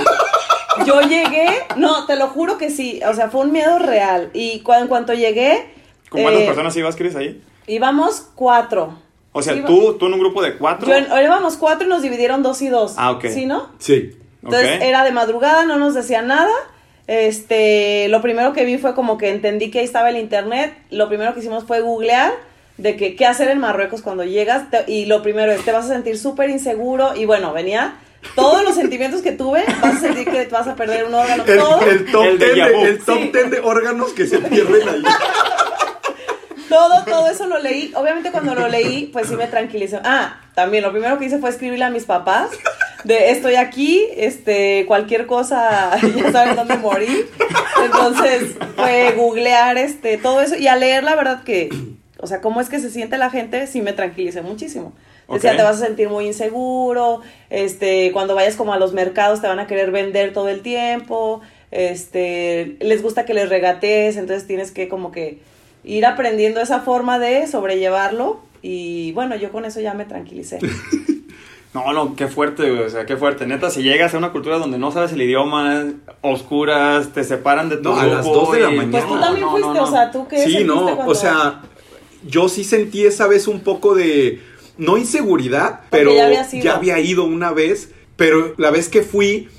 Yo 0.86 1.00
llegué, 1.02 1.46
no, 1.76 2.06
te 2.06 2.16
lo 2.16 2.28
juro 2.28 2.56
que 2.58 2.70
sí, 2.70 3.00
o 3.06 3.12
sea, 3.14 3.28
fue 3.28 3.42
un 3.42 3.52
miedo 3.52 3.78
real. 3.78 4.30
Y 4.32 4.60
cu- 4.60 4.72
en 4.72 4.88
cuanto 4.88 5.12
llegué, 5.12 5.66
¿Con 6.08 6.22
cuántas 6.22 6.42
eh, 6.42 6.46
personas 6.46 6.76
ibas, 6.76 6.96
Chris, 6.96 7.14
ahí? 7.14 7.42
íbamos 7.66 8.26
cuatro. 8.34 8.98
O 9.38 9.42
sea, 9.42 9.54
Iba- 9.54 9.66
tú, 9.66 9.94
tú 9.98 10.06
en 10.06 10.14
un 10.14 10.20
grupo 10.20 10.42
de 10.42 10.56
cuatro. 10.56 10.88
Yo, 10.88 10.96
íbamos 11.20 11.56
cuatro 11.56 11.86
y 11.86 11.90
nos 11.90 12.02
dividieron 12.02 12.42
dos 12.42 12.62
y 12.62 12.68
dos. 12.68 12.94
Ah, 12.96 13.10
ok. 13.12 13.26
¿Sí, 13.26 13.44
no? 13.46 13.68
Sí. 13.78 14.16
Entonces 14.42 14.80
era 14.82 15.04
de 15.04 15.12
madrugada, 15.12 15.64
no 15.64 15.76
nos 15.76 15.94
decían 15.94 16.28
nada. 16.28 16.50
Este, 17.06 18.08
lo 18.08 18.20
primero 18.22 18.52
que 18.52 18.64
vi 18.64 18.78
fue 18.78 18.94
como 18.94 19.16
que 19.18 19.30
entendí 19.30 19.70
que 19.70 19.80
ahí 19.80 19.84
estaba 19.84 20.10
el 20.10 20.16
internet. 20.16 20.74
Lo 20.90 21.08
primero 21.08 21.34
que 21.34 21.40
hicimos 21.40 21.64
fue 21.64 21.80
googlear 21.80 22.32
de 22.78 22.96
que 22.96 23.16
qué 23.16 23.26
hacer 23.26 23.48
en 23.48 23.58
Marruecos 23.58 24.02
cuando 24.02 24.24
llegas. 24.24 24.70
Te- 24.70 24.84
y 24.90 25.06
lo 25.06 25.22
primero 25.22 25.52
es, 25.52 25.64
te 25.64 25.72
vas 25.72 25.84
a 25.86 25.88
sentir 25.88 26.18
súper 26.18 26.50
inseguro. 26.50 27.14
Y 27.14 27.24
bueno, 27.24 27.52
venía 27.52 27.94
todos 28.34 28.62
los 28.64 28.74
sentimientos 28.82 29.22
que 29.22 29.32
tuve. 29.32 29.64
Vas 29.82 29.96
a 29.96 30.00
sentir 30.00 30.24
que 30.24 30.44
te 30.44 30.50
vas 30.52 30.66
a 30.68 30.74
perder 30.76 31.04
un 31.04 31.14
órgano. 31.14 31.44
El, 31.46 31.58
todo, 31.58 31.80
el 31.82 32.06
top, 32.10 32.24
El 32.24 32.38
10 32.38 32.50
déjà 32.54 32.72
vu. 32.72 32.80
de, 32.82 32.88
el 32.90 32.98
top 33.04 33.18
Sí. 33.18 33.30
10 33.32 33.50
de 33.50 33.60
órganos 33.60 34.12
que 34.12 34.26
se 34.26 34.38
pierden 34.38 34.88
ahí. 34.88 35.02
todo, 36.68 37.04
todo 37.04 37.28
eso 37.28 37.46
lo 37.46 37.58
leí. 37.58 37.92
Obviamente 37.94 38.30
cuando 38.30 38.54
lo 38.54 38.68
leí, 38.68 39.06
pues 39.12 39.28
sí 39.28 39.36
me 39.36 39.46
tranquilicé. 39.46 40.00
Ah, 40.04 40.40
también 40.54 40.82
lo 40.82 40.92
primero 40.92 41.18
que 41.18 41.26
hice 41.26 41.38
fue 41.38 41.50
escribirle 41.50 41.84
a 41.84 41.90
mis 41.90 42.04
papás 42.04 42.50
de 43.04 43.30
estoy 43.30 43.54
aquí, 43.54 44.04
este, 44.16 44.84
cualquier 44.86 45.26
cosa, 45.26 45.96
ya 46.16 46.32
saben 46.32 46.56
dónde 46.56 46.76
morir. 46.76 47.28
Entonces 47.84 48.56
fue 48.74 49.12
googlear 49.16 49.78
este, 49.78 50.18
todo 50.18 50.40
eso 50.40 50.56
y 50.56 50.66
a 50.66 50.76
leer 50.76 51.04
la 51.04 51.14
verdad 51.14 51.44
que, 51.44 51.68
o 52.18 52.26
sea, 52.26 52.40
cómo 52.40 52.60
es 52.60 52.68
que 52.68 52.80
se 52.80 52.90
siente 52.90 53.16
la 53.16 53.30
gente, 53.30 53.66
sí 53.66 53.80
me 53.80 53.92
tranquilicé 53.92 54.42
muchísimo. 54.42 54.92
Decía, 55.28 55.56
te 55.56 55.62
vas 55.62 55.82
a 55.82 55.86
sentir 55.86 56.08
muy 56.08 56.26
inseguro, 56.26 57.20
este, 57.50 58.12
cuando 58.12 58.36
vayas 58.36 58.54
como 58.54 58.72
a 58.72 58.78
los 58.78 58.92
mercados 58.92 59.40
te 59.40 59.48
van 59.48 59.58
a 59.58 59.66
querer 59.66 59.90
vender 59.90 60.32
todo 60.32 60.48
el 60.48 60.62
tiempo, 60.62 61.40
este, 61.72 62.76
les 62.80 63.02
gusta 63.02 63.24
que 63.24 63.34
les 63.34 63.48
regatees, 63.48 64.16
entonces 64.16 64.46
tienes 64.46 64.70
que 64.70 64.88
como 64.88 65.10
que 65.10 65.40
ir 65.86 66.04
aprendiendo 66.04 66.60
esa 66.60 66.80
forma 66.80 67.18
de 67.18 67.46
sobrellevarlo 67.46 68.40
y 68.60 69.12
bueno, 69.12 69.36
yo 69.36 69.50
con 69.52 69.64
eso 69.64 69.80
ya 69.80 69.94
me 69.94 70.04
tranquilicé. 70.04 70.58
No, 71.74 71.92
no, 71.92 72.16
qué 72.16 72.26
fuerte, 72.26 72.70
güey. 72.70 72.84
O 72.84 72.88
sea, 72.88 73.04
qué 73.04 73.18
fuerte. 73.18 73.46
Neta, 73.46 73.68
si 73.68 73.82
llegas 73.82 74.14
a 74.14 74.16
una 74.16 74.32
cultura 74.32 74.56
donde 74.56 74.78
no 74.78 74.92
sabes 74.92 75.12
el 75.12 75.20
idioma, 75.20 75.84
oscuras, 76.22 77.12
te 77.12 77.22
separan 77.22 77.68
de 77.68 77.76
tu 77.76 77.90
No, 77.90 78.00
a 78.00 78.06
las 78.06 78.24
dos 78.24 78.50
de 78.52 78.60
la 78.60 78.70
y- 78.72 78.76
mañana. 78.76 78.92
Pues 78.92 79.06
tú 79.06 79.20
también 79.20 79.44
no, 79.44 79.50
fuiste, 79.50 79.68
no, 79.68 79.74
no. 79.74 79.82
o 79.82 79.90
sea, 79.90 80.10
tú 80.10 80.26
qué 80.26 80.42
Sí, 80.42 80.64
no, 80.64 80.84
cuando- 80.94 81.12
o 81.12 81.14
sea, 81.14 81.60
yo 82.26 82.48
sí 82.48 82.64
sentí 82.64 83.04
esa 83.04 83.26
vez 83.26 83.46
un 83.46 83.60
poco 83.60 83.94
de, 83.94 84.40
no 84.78 84.96
inseguridad, 84.96 85.80
Porque 85.80 85.88
pero 85.90 86.14
ya 86.14 86.24
habías 86.26 86.54
ido. 86.54 86.64
ya 86.64 86.76
había 86.76 86.98
ido 86.98 87.24
una 87.24 87.52
vez, 87.52 87.90
pero 88.16 88.54
la 88.56 88.70
vez 88.70 88.88
que 88.88 89.02
fui, 89.02 89.50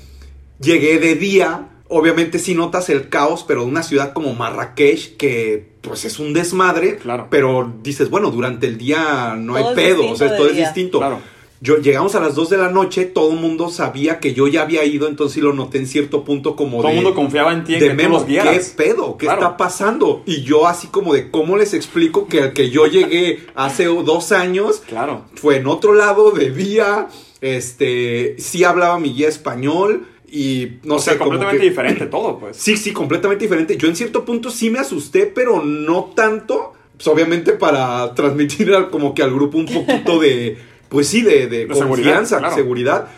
llegué 0.60 0.98
de 0.98 1.14
día, 1.14 1.68
obviamente 1.86 2.40
sí 2.40 2.54
notas 2.54 2.88
el 2.88 3.08
caos, 3.10 3.44
pero 3.46 3.60
de 3.60 3.68
una 3.68 3.84
ciudad 3.84 4.12
como 4.12 4.34
Marrakech, 4.34 5.16
que 5.16 5.68
pues 5.88 6.04
es 6.04 6.18
un 6.18 6.32
desmadre, 6.32 6.96
Claro. 6.96 7.26
pero 7.30 7.72
dices, 7.82 8.08
bueno, 8.10 8.30
durante 8.30 8.66
el 8.66 8.78
día 8.78 9.34
no 9.38 9.54
Todo 9.56 9.68
hay 9.70 9.74
pedo, 9.74 10.10
o 10.10 10.16
sea, 10.16 10.36
todo 10.36 10.46
es 10.48 10.54
día. 10.54 10.66
distinto. 10.66 10.98
Claro. 10.98 11.18
Yo, 11.60 11.78
llegamos 11.78 12.14
a 12.14 12.20
las 12.20 12.36
2 12.36 12.50
de 12.50 12.56
la 12.56 12.70
noche, 12.70 13.04
todo 13.04 13.32
el 13.32 13.40
mundo 13.40 13.68
sabía 13.68 14.20
que 14.20 14.32
yo 14.32 14.46
ya 14.46 14.62
había 14.62 14.84
ido, 14.84 15.08
entonces 15.08 15.34
sí 15.34 15.40
lo 15.40 15.52
noté 15.52 15.78
en 15.78 15.88
cierto 15.88 16.22
punto 16.22 16.54
como 16.54 16.78
Todo 16.78 16.90
el 16.90 16.94
de... 16.98 17.02
mundo 17.02 17.16
confiaba 17.16 17.52
en 17.52 17.64
ti, 17.64 17.74
en 17.74 17.80
de 17.80 17.86
que 17.86 17.90
tú 17.90 17.96
Memo, 17.96 18.14
los 18.14 18.24
¿qué 18.26 18.60
pedo? 18.76 19.16
¿Qué 19.18 19.26
Claro. 19.26 19.42
está 19.42 19.56
pasando? 19.56 20.22
Y 20.24 20.42
yo 20.42 20.68
así 20.68 20.86
como 20.86 21.14
de, 21.14 21.32
¿cómo 21.32 21.56
les 21.56 21.74
explico 21.74 22.28
que 22.28 22.42
al 22.42 22.52
que 22.52 22.70
yo 22.70 22.86
llegué 22.86 23.40
hace 23.56 23.86
dos 23.86 24.30
años 24.30 24.82
Claro. 24.86 25.22
fue 25.34 25.56
en 25.56 25.66
otro 25.66 25.94
lado 25.94 26.30
de 26.30 26.52
día, 26.52 27.08
este, 27.40 28.36
sí 28.38 28.62
hablaba 28.62 29.00
mi 29.00 29.12
guía 29.12 29.26
español 29.28 30.06
y 30.30 30.78
no 30.84 30.96
o 30.96 30.98
sé, 30.98 31.10
sea, 31.10 31.18
completamente 31.18 31.62
que- 31.62 31.68
diferente 31.70 32.06
todo, 32.06 32.38
pues. 32.38 32.56
Sí, 32.56 32.76
sí, 32.76 32.92
completamente 32.92 33.44
diferente. 33.44 33.76
Yo 33.76 33.88
en 33.88 33.96
cierto 33.96 34.24
punto 34.24 34.50
sí 34.50 34.70
me 34.70 34.78
asusté, 34.78 35.26
pero 35.26 35.62
no 35.62 36.12
tanto. 36.14 36.74
Pues 36.96 37.06
obviamente 37.06 37.52
para 37.52 38.12
transmitir 38.14 38.74
al- 38.74 38.90
como 38.90 39.14
que 39.14 39.22
al 39.22 39.32
grupo 39.32 39.56
un 39.58 39.66
poquito 39.66 40.18
de, 40.18 40.58
pues 40.88 41.06
sí, 41.08 41.22
de, 41.22 41.46
de 41.46 41.66
De 41.66 41.74
seguridad, 41.74 41.86
confianza, 41.86 42.38
claro. 42.38 42.54
seguridad. 42.54 43.08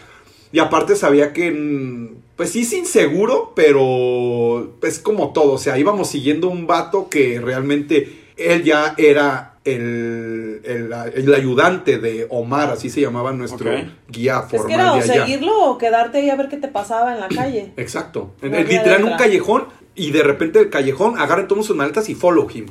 Y 0.53 0.59
aparte 0.59 0.97
sabía 0.97 1.33
que, 1.33 1.51
mm, 1.51 2.09
pues 2.37 2.51
sí 2.51 2.61
es 2.61 2.73
inseguro, 2.75 3.53
pero 3.57 4.77
es 4.83 4.99
como 4.99 5.33
todo. 5.33 5.53
O 5.53 5.59
sea, 5.59 5.79
íbamos 5.79 6.09
siguiendo 6.11 6.49
un 6.49 6.67
vato 6.67 7.09
que 7.09 7.41
realmente 7.41 8.21
él 8.37 8.65
ya 8.65 8.95
era 8.99 9.50
el, 9.65 10.61
el, 10.65 10.93
el 11.15 11.35
ayudante 11.35 11.99
de 11.99 12.27
Omar, 12.31 12.71
así 12.71 12.89
se 12.91 13.01
llamaba 13.01 13.33
nuestro 13.33 13.71
guía 14.09 14.45
Es 14.45 14.51
formal 14.51 14.67
que 14.69 14.75
era 14.75 14.93
o 14.93 14.97
de 14.97 15.03
allá. 15.03 15.25
seguirlo 15.27 15.65
o 15.71 15.79
quedarte 15.79 16.19
ahí 16.19 16.31
a 16.31 16.37
ver 16.37 16.49
qué 16.49 16.57
te 16.57 16.69
pasaba 16.69 17.13
en 17.15 17.21
la 17.21 17.29
calle. 17.29 17.73
Exacto. 17.77 18.33
En- 18.43 18.53
literal 18.53 19.01
en 19.01 19.07
de 19.07 19.13
un 19.13 19.19
callejón 19.19 19.67
y 19.95 20.13
de 20.13 20.23
repente 20.23 20.61
el 20.61 20.71
callejón 20.71 21.19
agarren 21.19 21.47
todos 21.47 21.67
sus 21.67 21.77
maletas 21.77 22.09
y 22.09 22.15
follow 22.15 22.49
him. 22.51 22.67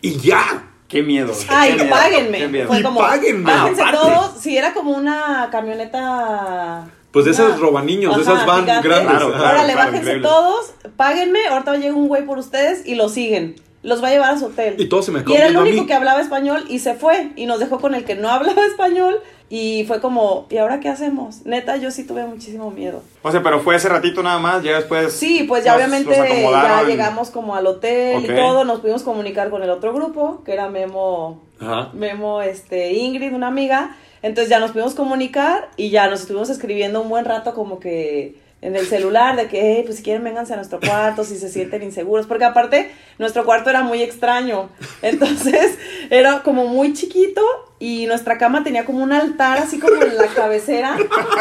Y 0.00 0.16
ya. 0.18 0.68
Qué 0.88 1.02
miedo. 1.02 1.32
Ay, 1.48 1.70
qué 1.76 1.84
miedo, 1.84 1.90
páguenme. 1.96 2.38
qué 2.38 2.48
miedo. 2.48 2.66
Fue 2.68 2.80
Y 2.80 2.82
como, 2.82 3.00
páguenme. 3.00 3.50
Aparte. 3.52 3.82
todos. 3.96 4.32
Sí, 4.40 4.56
era 4.56 4.74
como 4.74 4.90
una 4.96 5.48
camioneta. 5.52 6.86
Pues 7.12 7.24
de 7.26 7.30
esas 7.30 7.50
una- 7.50 7.56
robaniños, 7.58 8.16
de 8.16 8.22
Ajá, 8.22 8.32
esas 8.32 8.46
van 8.46 8.64
grandes. 8.66 8.82
Claro, 8.82 9.28
claro. 9.32 9.42
Órale, 9.54 9.74
bájense 9.74 9.98
increíble. 9.98 10.28
todos, 10.28 10.74
páguenme. 10.96 11.46
Ahorita 11.46 11.76
llega 11.76 11.94
un 11.94 12.08
güey 12.08 12.24
por 12.26 12.38
ustedes 12.38 12.86
y 12.86 12.94
lo 12.94 13.08
siguen. 13.08 13.54
Los 13.82 14.02
va 14.02 14.08
a 14.08 14.10
llevar 14.12 14.34
a 14.34 14.38
su 14.38 14.46
hotel. 14.46 14.76
Y 14.78 14.88
todos 14.88 15.04
se 15.06 15.10
me 15.12 15.24
Y 15.26 15.32
era 15.32 15.46
el 15.46 15.56
único 15.56 15.86
que 15.86 15.94
hablaba 15.94 16.20
español 16.20 16.64
y 16.68 16.78
se 16.78 16.94
fue. 16.94 17.30
Y 17.36 17.46
nos 17.46 17.58
dejó 17.58 17.80
con 17.80 17.94
el 17.94 18.04
que 18.04 18.14
no 18.14 18.28
hablaba 18.30 18.64
español. 18.66 19.20
Y 19.50 19.84
fue 19.86 20.00
como, 20.00 20.46
¿y 20.50 20.56
ahora 20.56 20.80
qué 20.80 20.88
hacemos? 20.88 21.44
Neta, 21.44 21.76
yo 21.76 21.90
sí 21.90 22.04
tuve 22.04 22.24
muchísimo 22.24 22.70
miedo. 22.70 23.02
O 23.22 23.30
sea, 23.30 23.42
pero 23.42 23.60
fue 23.60 23.76
ese 23.76 23.88
ratito 23.90 24.22
nada 24.22 24.38
más, 24.38 24.62
ya 24.62 24.76
después. 24.76 25.12
Sí, 25.12 25.44
pues 25.46 25.62
ya 25.64 25.72
los- 25.72 25.78
obviamente 25.84 26.16
los 26.16 26.52
ya 26.52 26.82
llegamos 26.84 27.30
como 27.30 27.54
al 27.54 27.66
hotel 27.66 28.24
y 28.24 28.28
todo. 28.28 28.64
Nos 28.64 28.80
pudimos 28.80 29.02
comunicar 29.02 29.50
con 29.50 29.62
el 29.62 29.68
otro 29.68 29.92
grupo, 29.92 30.42
que 30.44 30.52
era 30.54 30.68
Memo, 30.70 31.42
Ajá. 31.60 31.90
Memo, 31.92 32.40
este, 32.40 32.92
Ingrid, 32.94 33.34
una 33.34 33.48
amiga. 33.48 33.94
Entonces 34.22 34.48
ya 34.48 34.58
nos 34.60 34.70
pudimos 34.70 34.94
comunicar 34.94 35.68
y 35.76 35.90
ya 35.90 36.08
nos 36.08 36.20
estuvimos 36.22 36.48
escribiendo 36.48 37.02
un 37.02 37.08
buen 37.10 37.24
rato 37.26 37.52
como 37.54 37.78
que 37.80 38.40
en 38.62 38.76
el 38.76 38.86
celular 38.86 39.36
de 39.36 39.48
que, 39.48 39.60
"Hey, 39.60 39.82
pues 39.84 39.98
si 39.98 40.02
quieren 40.04 40.22
vénganse 40.24 40.52
a 40.54 40.56
nuestro 40.56 40.80
cuarto, 40.80 41.24
si 41.24 41.36
se 41.36 41.48
sienten 41.48 41.82
inseguros, 41.82 42.26
porque 42.26 42.44
aparte 42.44 42.90
nuestro 43.18 43.44
cuarto 43.44 43.68
era 43.70 43.82
muy 43.82 44.00
extraño, 44.02 44.70
entonces 45.02 45.76
era 46.10 46.42
como 46.42 46.66
muy 46.66 46.94
chiquito 46.94 47.42
y 47.80 48.06
nuestra 48.06 48.38
cama 48.38 48.62
tenía 48.62 48.84
como 48.84 49.02
un 49.02 49.12
altar 49.12 49.58
así 49.58 49.78
como 49.80 50.00
en 50.02 50.16
la 50.16 50.28
cabecera, 50.28 50.96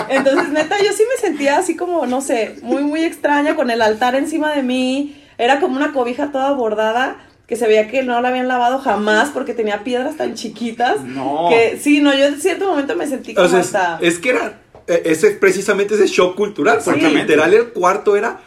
entonces 0.09 0.49
neta 0.49 0.77
yo 0.83 0.91
sí 0.93 1.03
me 1.09 1.21
sentía 1.21 1.57
así 1.57 1.75
como, 1.77 2.05
no 2.07 2.21
sé, 2.21 2.55
muy 2.63 2.83
muy 2.83 3.03
extraña 3.03 3.55
con 3.55 3.69
el 3.69 3.81
altar 3.81 4.15
encima 4.15 4.53
de 4.53 4.63
mí, 4.63 5.23
era 5.37 5.59
como 5.59 5.77
una 5.77 5.93
cobija 5.93 6.31
toda 6.31 6.51
bordada 6.53 7.17
que 7.45 7.57
se 7.57 7.67
veía 7.67 7.89
que 7.89 8.01
no 8.01 8.21
la 8.21 8.29
habían 8.29 8.47
lavado 8.47 8.79
jamás 8.79 9.29
porque 9.29 9.53
tenía 9.53 9.83
piedras 9.83 10.15
tan 10.15 10.35
chiquitas. 10.35 11.01
No. 11.01 11.47
Que 11.49 11.77
sí, 11.77 11.99
no, 11.99 12.13
yo 12.15 12.27
en 12.27 12.39
cierto 12.39 12.65
momento 12.65 12.95
me 12.95 13.05
sentí 13.05 13.33
como 13.33 13.45
O 13.45 13.49
sea, 13.49 13.59
hasta... 13.59 13.99
es 14.01 14.19
que 14.19 14.29
era 14.29 14.60
ese 14.87 15.31
precisamente 15.31 15.95
ese 15.95 16.07
shock 16.07 16.35
cultural, 16.35 16.79
porque 16.83 17.01
literal 17.21 17.53
el 17.53 17.67
cuarto 17.69 18.15
era 18.15 18.41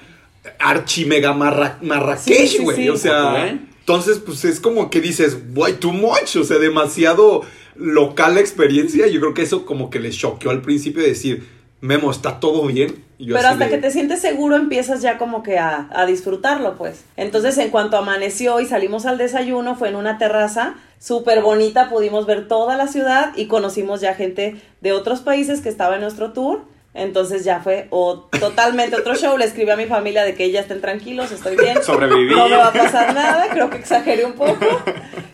archi 0.58 1.04
mega 1.06 1.32
marra- 1.32 1.78
marrakech, 1.82 2.26
güey. 2.62 2.76
O 2.88 2.96
sea, 2.96 3.32
entonces 3.80 4.18
pues 4.18 4.44
es 4.44 4.60
como 4.60 4.90
que 4.90 5.00
dices, 5.00 5.36
way 5.54 5.74
too 5.74 5.92
much, 5.92 6.36
o 6.36 6.44
sea, 6.44 6.58
demasiado 6.58 7.42
local 7.76 8.34
la 8.34 8.40
experiencia. 8.40 9.06
Yo 9.06 9.20
creo 9.20 9.34
que 9.34 9.42
eso 9.42 9.64
como 9.66 9.90
que 9.90 10.00
les 10.00 10.16
choqueó 10.16 10.50
al 10.50 10.62
principio 10.62 11.02
de 11.02 11.08
decir, 11.08 11.46
Memo, 11.80 12.10
está 12.10 12.40
todo 12.40 12.66
bien. 12.66 13.03
Yo 13.18 13.34
Pero 13.36 13.48
hasta 13.48 13.64
de- 13.64 13.70
que 13.70 13.78
te 13.78 13.90
sientes 13.90 14.20
seguro 14.20 14.56
empiezas 14.56 15.00
ya 15.02 15.18
como 15.18 15.42
que 15.42 15.58
a, 15.58 15.88
a 15.92 16.04
disfrutarlo, 16.06 16.76
pues. 16.76 17.04
Entonces, 17.16 17.56
en 17.58 17.70
cuanto 17.70 17.96
amaneció 17.96 18.60
y 18.60 18.66
salimos 18.66 19.06
al 19.06 19.18
desayuno, 19.18 19.76
fue 19.76 19.88
en 19.88 19.96
una 19.96 20.18
terraza 20.18 20.74
súper 20.98 21.42
bonita, 21.42 21.88
pudimos 21.90 22.26
ver 22.26 22.48
toda 22.48 22.76
la 22.76 22.86
ciudad 22.88 23.32
y 23.36 23.46
conocimos 23.46 24.00
ya 24.00 24.14
gente 24.14 24.60
de 24.80 24.92
otros 24.92 25.20
países 25.20 25.60
que 25.60 25.68
estaba 25.68 25.94
en 25.96 26.00
nuestro 26.00 26.32
tour. 26.32 26.64
Entonces 26.94 27.44
ya 27.44 27.60
fue 27.60 27.88
o 27.90 28.28
totalmente 28.38 28.94
otro 28.96 29.14
show. 29.16 29.36
Le 29.36 29.44
escribí 29.46 29.70
a 29.70 29.76
mi 29.76 29.86
familia 29.86 30.22
de 30.22 30.34
que 30.34 30.50
ya 30.52 30.60
estén 30.60 30.80
tranquilos, 30.80 31.32
estoy 31.32 31.56
bien. 31.56 31.82
Sobreviví. 31.82 32.34
No 32.34 32.48
me 32.48 32.56
va 32.56 32.68
a 32.68 32.72
pasar 32.72 33.12
nada, 33.14 33.48
creo 33.50 33.68
que 33.68 33.78
exageré 33.78 34.24
un 34.24 34.34
poco. 34.34 34.56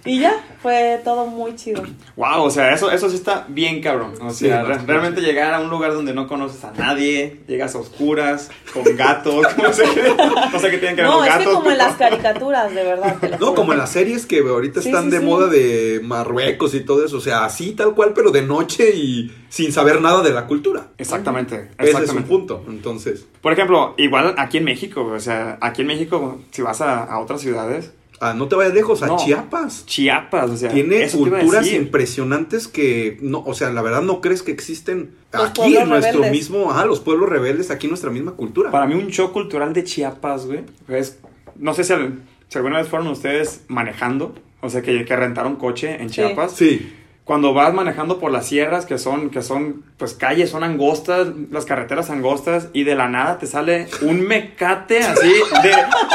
Y 0.07 0.21
ya, 0.21 0.33
fue 0.63 0.99
todo 1.05 1.27
muy 1.27 1.55
chido. 1.57 1.83
Wow, 2.17 2.45
o 2.45 2.51
sea, 2.51 2.73
eso, 2.73 2.91
eso 2.91 3.11
sí 3.11 3.17
está 3.17 3.45
bien 3.49 3.83
cabrón. 3.83 4.15
O 4.23 4.31
sea, 4.31 4.63
no, 4.63 4.69
re- 4.69 4.77
no, 4.79 4.87
realmente 4.87 5.21
llegar 5.21 5.53
a 5.53 5.61
un 5.61 5.69
lugar 5.69 5.93
donde 5.93 6.15
no 6.15 6.27
conoces 6.27 6.65
a 6.65 6.73
nadie, 6.73 7.41
llegas 7.47 7.75
a 7.75 7.79
oscuras, 7.79 8.51
con 8.73 8.85
gatos, 8.97 9.47
no 9.59 9.73
sé 9.75 9.83
qué, 9.95 10.15
no 10.53 10.59
sé 10.59 10.71
qué 10.71 10.79
tienen 10.79 10.97
que 10.97 11.03
ver 11.03 11.11
No, 11.11 11.23
es 11.23 11.29
gatos. 11.31 11.47
que 11.47 11.53
como 11.53 11.71
en 11.71 11.77
las 11.79 11.97
caricaturas, 11.97 12.75
de 12.75 12.83
verdad. 12.83 13.17
No, 13.33 13.37
juro. 13.37 13.55
como 13.55 13.73
en 13.73 13.79
las 13.79 13.91
series 13.91 14.25
que 14.25 14.39
ahorita 14.39 14.81
Sí, 14.81 14.89
están 14.89 15.05
sí, 15.05 15.11
de 15.11 15.19
sí. 15.19 15.25
moda 15.27 15.47
de 15.49 16.01
Marruecos 16.03 16.73
y 16.75 16.81
todo 16.81 17.05
eso. 17.05 17.19
O 17.19 17.21
sea, 17.21 17.45
así 17.45 17.73
tal 17.73 17.95
cual, 17.95 18.13
pero 18.15 18.31
de 18.31 18.41
noche 18.41 18.91
y 18.95 19.31
sin 19.51 19.73
saber 19.73 20.01
nada 20.01 20.23
de 20.23 20.31
la 20.31 20.47
cultura. 20.47 20.87
Exactamente, 20.97 21.50
Ese 21.57 21.67
es 21.79 21.79
un 21.81 21.87
exactamente. 22.01 22.29
punto. 22.29 22.65
Entonces, 22.69 23.27
Por 23.41 23.53
ejemplo, 23.53 23.95
igual 23.97 24.35
aquí 24.39 24.59
en 24.59 24.65
México, 24.65 25.05
o 25.05 25.21
sea, 25.21 25.59
aquí 25.61 25.83
en 25.83 25.89
México, 25.89 26.41
si 26.51 26.63
vas 26.63 26.81
a, 26.81 27.05
a 27.05 27.19
otras 27.21 27.41
ciudades, 27.41 27.93
ah, 28.21 28.35
no 28.35 28.49
te 28.49 28.57
vayas 28.57 28.75
lejos, 28.75 29.03
a 29.03 29.07
No. 29.07 29.17
Chiapas. 29.17 29.87
Chiapas, 29.87 30.51
o 30.51 30.57
sea, 30.57 30.71
Tiene 30.71 31.09
culturas 31.11 31.67
impresionantes 31.73 32.69
que, 32.69 33.19
no, 33.23 33.43
o 33.47 33.55
sea, 33.55 33.71
la 33.71 33.83
verdad 33.83 34.03
no 34.03 34.21
crees 34.21 34.43
que 34.43 34.53
existen 34.53 35.15
Los 35.33 35.51
aquí 35.51 35.77
en 35.77 35.89
nuestro 35.89 36.21
rebeldes. 36.21 36.31
mismo, 36.33 36.73
ah, 36.73 36.85
los 36.87 37.01
pueblos 37.01 37.29
rebeldes, 37.29 37.71
aquí 37.71 37.87
en 37.87 37.91
nuestra 37.91 38.11
misma 38.11 38.33
cultura. 38.33 38.71
Para 38.71 38.87
mí 38.87 38.95
un 38.95 39.09
show 39.09 39.33
cultural 39.33 39.73
de 39.73 39.85
Chiapas, 39.85 40.47
güey, 40.47 40.61
es, 40.89 41.19
no 41.57 41.75
sé 41.75 41.85
si, 41.85 41.93
al- 41.93 42.21
si 42.49 42.59
alguna 42.59 42.79
vez 42.79 42.89
fueron 42.89 43.09
ustedes 43.09 43.63
manejando, 43.69 44.35
o 44.61 44.69
sea, 44.69 44.83
que, 44.83 45.05
que 45.05 45.17
rentaron 45.17 45.57
coche 45.57 46.03
en 46.03 46.09
Sí. 46.11 46.17
Chiapas. 46.17 46.53
Sí, 46.53 46.93
Cuando 47.25 47.55
vas 47.55 47.73
manejando 47.73 48.19
por 48.19 48.33
las 48.33 48.47
sierras, 48.47 48.87
que 48.87 48.99
son, 48.99 49.31
que 49.31 49.43
son, 49.43 49.85
pues 49.99 50.15
calles, 50.15 50.51
son 50.51 50.65
angostas, 50.65 51.29
las 51.53 51.65
carreteras 51.65 52.11
angostas, 52.11 52.69
y 52.73 52.83
de 52.83 52.97
la 52.97 53.09
nada 53.09 53.39
te 53.39 53.47
sale 53.47 53.87
un 54.03 54.27
mecate 54.27 54.99
así, 55.01 55.33
de 55.63 55.73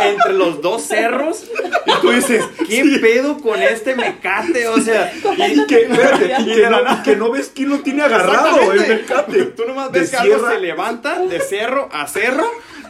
entre 0.09 0.33
los 0.33 0.61
dos 0.61 0.81
cerros, 0.81 1.45
y 1.85 2.01
tú 2.01 2.11
dices, 2.11 2.43
¿qué 2.67 2.99
pedo 3.01 3.37
con 3.37 3.61
este 3.61 3.95
mecate? 3.95 4.67
O 4.67 4.81
sea, 4.81 5.13
y 5.37 5.65
que, 5.67 5.83
espérate, 5.83 6.35
y 6.41 6.61
no, 6.63 6.69
nada. 6.81 7.03
que 7.03 7.15
no 7.15 7.31
ves 7.31 7.49
quién 7.55 7.69
lo 7.69 7.79
tiene 7.79 8.03
agarrado 8.03 8.73
el 8.73 8.85
mecate. 8.85 9.43
Tú 9.45 9.63
nomás 9.65 9.93
De 9.93 10.01
ves 10.01 10.09
que 10.09 10.17
algo 10.17 10.35
sierra. 10.35 10.51
se 10.51 10.59
levanta 10.59 11.19
de 11.19 11.39
cerro 11.39 11.87
a 11.93 12.07
cerro 12.07 12.45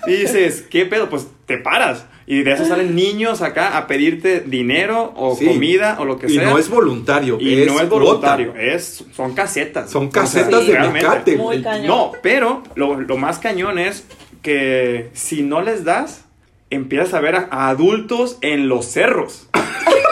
y 0.07 0.13
dices, 0.13 0.63
¿qué 0.69 0.85
pedo? 0.87 1.09
Pues 1.09 1.27
te 1.45 1.57
paras. 1.59 2.05
Y 2.27 2.41
de 2.41 2.53
eso 2.53 2.65
salen 2.65 2.95
niños 2.95 3.41
acá 3.43 3.77
a 3.77 3.85
pedirte 3.85 4.39
dinero 4.39 5.13
o 5.15 5.35
Sí. 5.35 5.45
comida 5.45 5.97
o 5.99 6.05
lo 6.05 6.17
que 6.17 6.25
Y 6.25 6.35
sea. 6.37 6.49
no 6.49 6.57
es 6.57 6.69
voluntario, 6.69 7.37
y 7.39 7.61
es 7.61 7.67
no 7.67 7.79
es 7.79 7.87
voluntario, 7.87 8.55
es, 8.55 9.03
son 9.15 9.35
casetas. 9.35 9.91
Son 9.91 10.07
O 10.07 10.11
sea, 10.11 10.21
casetas 10.23 10.61
Sí. 10.61 10.67
de 10.71 10.73
realmente. 10.73 11.07
mecate. 11.07 11.31
Muy 11.37 11.43
güey. 11.45 11.61
cañón. 11.63 11.87
No, 11.87 12.11
pero 12.23 12.63
lo, 12.75 12.99
lo 12.99 13.17
más 13.17 13.37
cañón 13.39 13.77
es 13.77 14.05
que 14.41 15.09
si 15.13 15.43
no 15.43 15.61
les 15.61 15.83
das, 15.83 16.25
empiezas 16.71 17.13
a 17.13 17.19
ver 17.19 17.35
a, 17.35 17.47
a 17.51 17.69
adultos 17.69 18.37
en 18.41 18.67
los 18.69 18.85
cerros. 18.87 19.47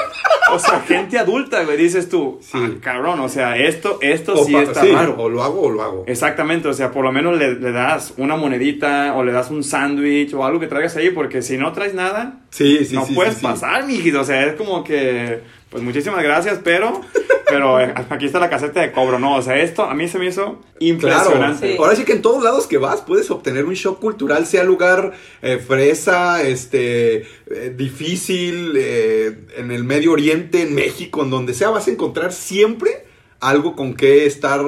o 0.51 0.59
sea, 0.59 0.81
gente 0.81 1.17
adulta, 1.17 1.63
güey, 1.63 1.77
dices 1.77 2.09
tú, 2.09 2.39
Sí. 2.41 2.51
"Ah, 2.61 2.69
cabrón, 2.81 3.19
o 3.21 3.29
sea, 3.29 3.57
esto, 3.57 3.97
esto 4.01 4.33
O 4.33 4.43
sí 4.45 4.55
está 4.55 4.81
sí, 4.81 4.91
raro. 4.91 5.15
o 5.17 5.29
lo 5.29 5.43
hago 5.43 5.61
o 5.61 5.69
lo 5.69 5.81
hago. 5.81 6.03
Exactamente, 6.07 6.67
o 6.67 6.73
sea, 6.73 6.91
por 6.91 7.03
lo 7.03 7.11
menos 7.11 7.37
le, 7.37 7.55
le 7.55 7.71
das 7.71 8.13
una 8.17 8.35
monedita 8.35 9.13
o 9.15 9.23
le 9.23 9.31
das 9.31 9.49
un 9.51 9.63
sándwich 9.63 10.33
o 10.33 10.45
algo 10.45 10.59
que 10.59 10.67
traigas 10.67 10.95
ahí, 10.97 11.09
porque 11.11 11.41
si 11.41 11.57
no 11.57 11.71
traes 11.71 11.93
nada, 11.93 12.39
Sí, 12.49 12.85
sí, 12.85 12.95
no 12.95 13.05
sí. 13.05 13.13
puedes 13.13 13.35
pasar, 13.35 13.85
mijito. 13.87 14.21
O 14.21 14.23
sea, 14.23 14.45
es 14.45 14.53
como 14.55 14.83
que, 14.83 15.41
pues 15.73 15.83
muchísimas 15.83 16.21
gracias, 16.21 16.59
pero, 16.63 17.01
pero 17.47 17.81
eh, 17.81 17.91
aquí 18.11 18.27
está 18.27 18.39
la 18.39 18.47
caseta 18.51 18.79
de 18.81 18.91
cobro, 18.91 19.17
¿no? 19.17 19.35
O 19.37 19.41
sea, 19.41 19.59
esto 19.59 19.83
a 19.83 19.95
mí 19.95 20.07
se 20.07 20.19
me 20.19 20.27
hizo 20.27 20.43
Claro, 20.43 20.61
impresionante. 20.77 21.71
Sí. 21.71 21.77
ahora 21.79 21.95
sí 21.95 22.05
que 22.05 22.11
en 22.13 22.21
todos 22.21 22.43
lados 22.43 22.67
que 22.67 22.77
vas 22.77 23.01
puedes 23.01 23.31
obtener 23.31 23.65
un 23.65 23.73
shock 23.73 23.99
cultural, 23.99 24.45
sea 24.45 24.63
lugar 24.63 25.13
eh, 25.41 25.57
fresa, 25.57 26.43
este, 26.43 27.25
eh, 27.47 27.73
difícil, 27.75 28.73
eh, 28.75 29.47
en 29.57 29.71
el 29.71 29.83
Medio 29.83 30.11
Oriente, 30.11 30.61
en 30.61 30.75
México, 30.75 31.23
en 31.23 31.31
donde 31.31 31.55
sea, 31.55 31.71
vas 31.71 31.87
a 31.87 31.91
encontrar 31.91 32.33
siempre 32.33 33.07
algo 33.39 33.75
con 33.75 33.95
que 33.95 34.27
estar 34.27 34.61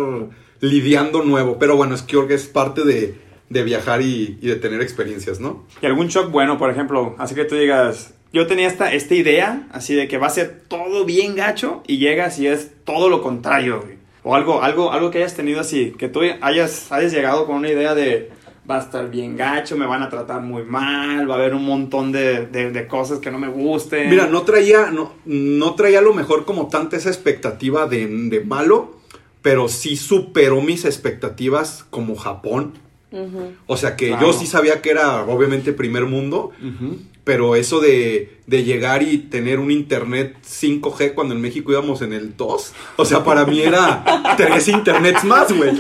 lidiando 0.60 1.22
nuevo. 1.22 1.60
Pero 1.60 1.76
bueno, 1.76 1.94
es 1.94 2.02
que 2.02 2.18
es 2.34 2.48
parte 2.48 2.84
de, 2.84 3.14
de 3.52 3.64
viajar 3.64 4.02
y, 4.02 4.40
y 4.42 4.48
de 4.48 4.56
tener 4.56 4.82
experiencias, 4.82 5.40
¿no? 5.40 5.68
Y 5.84 5.86
algún 5.86 6.08
shock 6.08 6.32
bueno, 6.32 6.58
por 6.58 6.72
ejemplo, 6.72 7.14
así 7.20 7.36
que 7.36 7.46
tú 7.46 7.54
digas, 7.54 8.15
yo 8.36 8.46
tenía 8.48 8.68
esta, 8.68 8.94
esta 8.94 9.16
idea, 9.16 9.68
así 9.72 9.96
de 9.96 10.08
que 10.08 10.18
va 10.20 10.28
a 10.28 10.30
ser 10.30 10.62
todo 10.68 11.06
bien 11.06 11.36
gacho, 11.36 11.82
y 11.88 11.98
llegas 11.98 12.38
y 12.40 12.46
es 12.48 12.72
todo 12.84 13.10
lo 13.10 13.22
contrario, 13.24 13.82
güey. 13.82 13.96
O 14.24 14.36
algo, 14.36 14.62
algo, 14.62 14.92
algo 14.92 15.10
que 15.12 15.20
hayas 15.20 15.36
tenido 15.36 15.60
así, 15.60 15.94
que 15.98 16.10
tú 16.10 16.22
hayas, 16.42 16.92
hayas 16.92 17.12
llegado 17.14 17.46
con 17.48 17.56
una 17.58 17.70
idea 17.70 17.94
de 17.96 18.32
va 18.70 18.78
a 18.78 18.82
estar 18.82 19.12
bien 19.12 19.38
gacho, 19.38 19.78
me 19.78 19.86
van 19.86 20.02
a 20.02 20.10
tratar 20.10 20.42
muy 20.42 20.64
mal, 20.64 21.30
va 21.30 21.36
a 21.36 21.38
haber 21.38 21.54
un 21.54 21.64
montón 21.64 22.12
de, 22.12 22.48
de- 22.48 22.72
de 22.72 22.88
cosas 22.88 23.20
que 23.20 23.30
no 23.30 23.38
me 23.38 23.48
gusten. 23.48 24.10
Mira, 24.10 24.26
no 24.26 24.42
traía, 24.42 24.90
no, 24.92 25.14
no 25.26 25.76
traía 25.76 26.00
a 26.00 26.02
lo 26.02 26.14
mejor 26.16 26.46
como 26.46 26.68
tanta 26.68 26.98
esa 26.98 27.10
expectativa 27.10 27.86
de, 27.88 28.08
de 28.08 28.40
malo, 28.42 28.98
pero 29.44 29.68
sí 29.68 29.96
superó 29.96 30.62
mis 30.62 30.86
expectativas 30.86 31.86
como 31.92 32.16
Japón. 32.16 32.74
O 33.68 33.78
sea 33.78 33.96
que 33.96 34.08
Claro. 34.10 34.28
yo 34.28 34.34
sí 34.34 34.48
sabía 34.48 34.82
que 34.82 34.90
era 34.90 35.24
obviamente 35.26 35.72
primer 35.72 36.06
mundo. 36.06 36.52
Pero 37.26 37.56
eso 37.58 37.82
de, 37.82 38.38
de 38.48 38.64
llegar 38.64 39.04
y 39.04 39.18
tener 39.18 39.60
un 39.60 39.72
internet 39.72 40.38
5G 40.48 41.14
cuando 41.14 41.34
en 41.36 41.42
México 41.42 41.72
íbamos 41.74 42.02
en 42.02 42.14
el 42.14 42.38
2, 42.38 42.74
o 42.96 43.04
sea, 43.06 43.24
para 43.26 43.46
mí 43.46 43.62
era 43.62 44.06
tres 44.38 44.68
internets 44.70 45.24
más, 45.26 45.52
güey. 45.52 45.72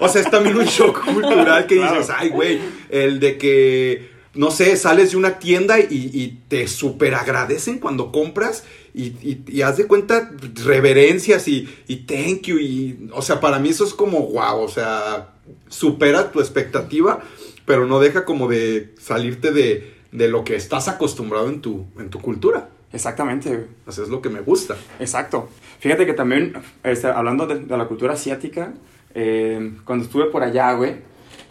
O 0.00 0.08
sea, 0.08 0.20
es 0.20 0.30
también 0.30 0.56
un 0.58 0.64
shock 0.66 1.04
cultural 1.04 1.66
que 1.66 1.76
Claro. 1.76 1.98
dices, 2.00 2.14
ay, 2.18 2.28
güey, 2.28 2.58
el 2.90 3.18
de 3.20 3.38
que, 3.38 4.10
no 4.34 4.50
sé, 4.50 4.76
sales 4.76 5.12
de 5.12 5.16
una 5.16 5.38
tienda 5.38 5.78
y, 5.80 5.86
y 6.12 6.40
te 6.48 6.68
super 6.68 7.14
agradecen 7.14 7.78
cuando 7.78 8.12
compras 8.12 8.64
y, 8.92 9.04
y, 9.22 9.42
y 9.48 9.62
haz 9.62 9.76
de 9.78 9.86
cuenta 9.86 10.30
reverencias 10.64 11.48
y, 11.48 11.68
y 11.86 11.96
thank 12.06 12.42
you 12.42 12.58
y, 12.58 13.08
o 13.12 13.22
sea, 13.22 13.40
para 13.40 13.58
mí 13.58 13.68
eso 13.70 13.84
es 13.84 13.94
como, 13.94 14.20
wow, 14.28 14.60
o 14.60 14.68
sea, 14.68 15.34
supera 15.68 16.32
tu 16.32 16.40
expectativa, 16.40 17.20
pero 17.64 17.86
no 17.86 17.98
deja 18.00 18.24
como 18.24 18.48
de 18.48 18.94
salirte 19.00 19.52
de, 19.52 19.95
de 20.12 20.28
lo 20.28 20.44
que 20.44 20.56
estás 20.56 20.88
acostumbrado 20.88 21.48
en 21.48 21.60
tu, 21.60 21.86
en 21.98 22.10
tu 22.10 22.20
cultura. 22.20 22.68
Exactamente, 22.92 23.48
güey. 23.48 23.68
O 23.86 23.92
sea, 23.92 24.04
es 24.04 24.10
lo 24.10 24.22
que 24.22 24.28
me 24.28 24.40
gusta. 24.40 24.76
Exacto. 24.98 25.48
Fíjate 25.80 26.06
que 26.06 26.14
también, 26.14 26.54
este, 26.82 27.08
hablando 27.08 27.46
de, 27.46 27.60
de 27.60 27.76
la 27.76 27.86
cultura 27.86 28.14
asiática, 28.14 28.72
eh, 29.14 29.72
cuando 29.84 30.04
estuve 30.04 30.26
por 30.26 30.42
allá, 30.42 30.72
güey, 30.74 30.96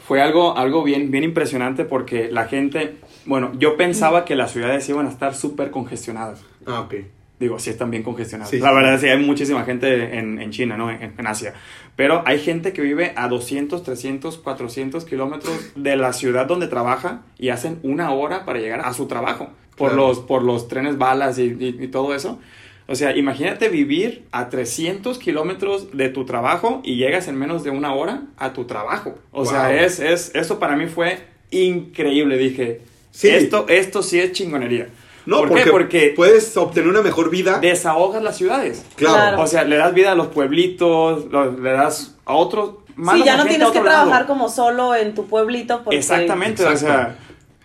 fue 0.05 0.21
algo, 0.21 0.55
algo 0.55 0.83
bien, 0.83 1.09
bien 1.09 1.23
impresionante 1.23 1.83
porque 1.83 2.29
la 2.31 2.45
gente, 2.45 2.97
bueno, 3.25 3.51
yo 3.57 3.75
pensaba 3.75 4.23
que 4.23 4.35
las 4.35 4.51
ciudades 4.51 4.87
iban 4.87 5.07
a 5.07 5.09
estar 5.09 5.33
súper 5.33 5.71
congestionadas. 5.71 6.43
Ah, 6.67 6.81
ok. 6.81 6.93
Digo, 7.39 7.59
sí 7.59 7.69
están 7.69 7.91
bien 7.91 8.01
congestionadas. 8.03 8.49
Sí, 8.49 8.59
la 8.59 8.71
verdad, 8.71 8.97
sí, 8.99 9.07
hay 9.07 9.17
muchísima 9.19 9.63
gente 9.65 10.17
en, 10.17 10.39
en 10.41 10.51
China, 10.51 10.77
¿no? 10.77 10.89
En, 10.89 11.13
en 11.17 11.27
Asia. 11.27 11.53
Pero 11.97 12.23
hay 12.25 12.39
gente 12.39 12.71
que 12.71 12.81
vive 12.81 13.11
a 13.17 13.27
200, 13.27 13.83
300, 13.83 14.37
400 14.37 15.03
kilómetros 15.05 15.53
de 15.75 15.97
la 15.97 16.13
ciudad 16.13 16.45
donde 16.45 16.67
trabaja 16.67 17.23
y 17.37 17.49
hacen 17.49 17.79
una 17.83 18.11
hora 18.11 18.45
para 18.45 18.59
llegar 18.59 18.81
a 18.85 18.93
su 18.93 19.07
trabajo 19.07 19.49
por, 19.75 19.89
Claro. 19.91 20.07
los, 20.07 20.19
por 20.19 20.43
los 20.43 20.67
trenes 20.69 20.97
balas 20.97 21.37
y, 21.37 21.43
y- 21.59 21.77
y 21.83 21.87
todo 21.89 22.15
eso. 22.15 22.39
O 22.87 22.95
sea, 22.95 23.17
imagínate 23.17 23.67
vivir 23.67 24.25
a 24.31 24.47
300 24.49 25.17
kilómetros 25.17 25.91
de 25.97 26.07
tu 26.09 26.23
trabajo 26.25 26.81
y 26.85 26.95
llegas 26.97 27.27
en 27.27 27.35
menos 27.35 27.63
de 27.63 27.71
una 27.71 27.93
hora 27.95 28.21
a 28.37 28.53
tu 28.53 28.65
trabajo. 28.65 29.17
O 29.31 29.43
sea, 29.45 29.75
es, 29.83 29.99
es, 29.99 30.31
eso 30.35 30.59
para 30.59 30.75
mí 30.77 30.85
fue 30.85 31.17
increíble. 31.51 32.37
Dije, 32.37 32.81
Sí. 33.11 33.29
esto, 33.29 33.65
esto 33.69 34.03
sí 34.03 34.19
es 34.19 34.33
chingonería. 34.33 34.89
No, 35.25 35.39
¿Por 35.39 35.49
porque, 35.49 35.63
qué? 35.63 35.71
Porque 35.71 36.13
puedes 36.15 36.55
obtener 36.57 36.89
una 36.89 37.01
mejor 37.01 37.29
vida. 37.29 37.59
desahogas 37.59 38.21
las 38.21 38.37
ciudades. 38.37 38.85
Claro. 38.95 39.15
Claro. 39.15 39.41
O 39.41 39.47
sea, 39.47 39.63
le 39.63 39.75
das 39.77 39.93
vida 39.93 40.11
a 40.11 40.15
los 40.15 40.27
pueblitos, 40.27 41.25
le 41.31 41.71
das 41.71 42.15
a 42.25 42.33
otros. 42.33 42.71
Sí, 42.87 42.93
mandas 43.01 43.25
ya 43.25 43.37
no 43.37 43.45
tienes 43.45 43.69
que 43.71 43.81
lado. 43.81 43.89
trabajar 43.89 44.25
como 44.27 44.49
solo 44.49 44.95
en 44.95 45.13
tu 45.15 45.25
pueblito. 45.25 45.81
Porque, 45.83 45.97
Exactamente, 45.97 46.63
o 46.65 46.77
sea, 46.77 47.17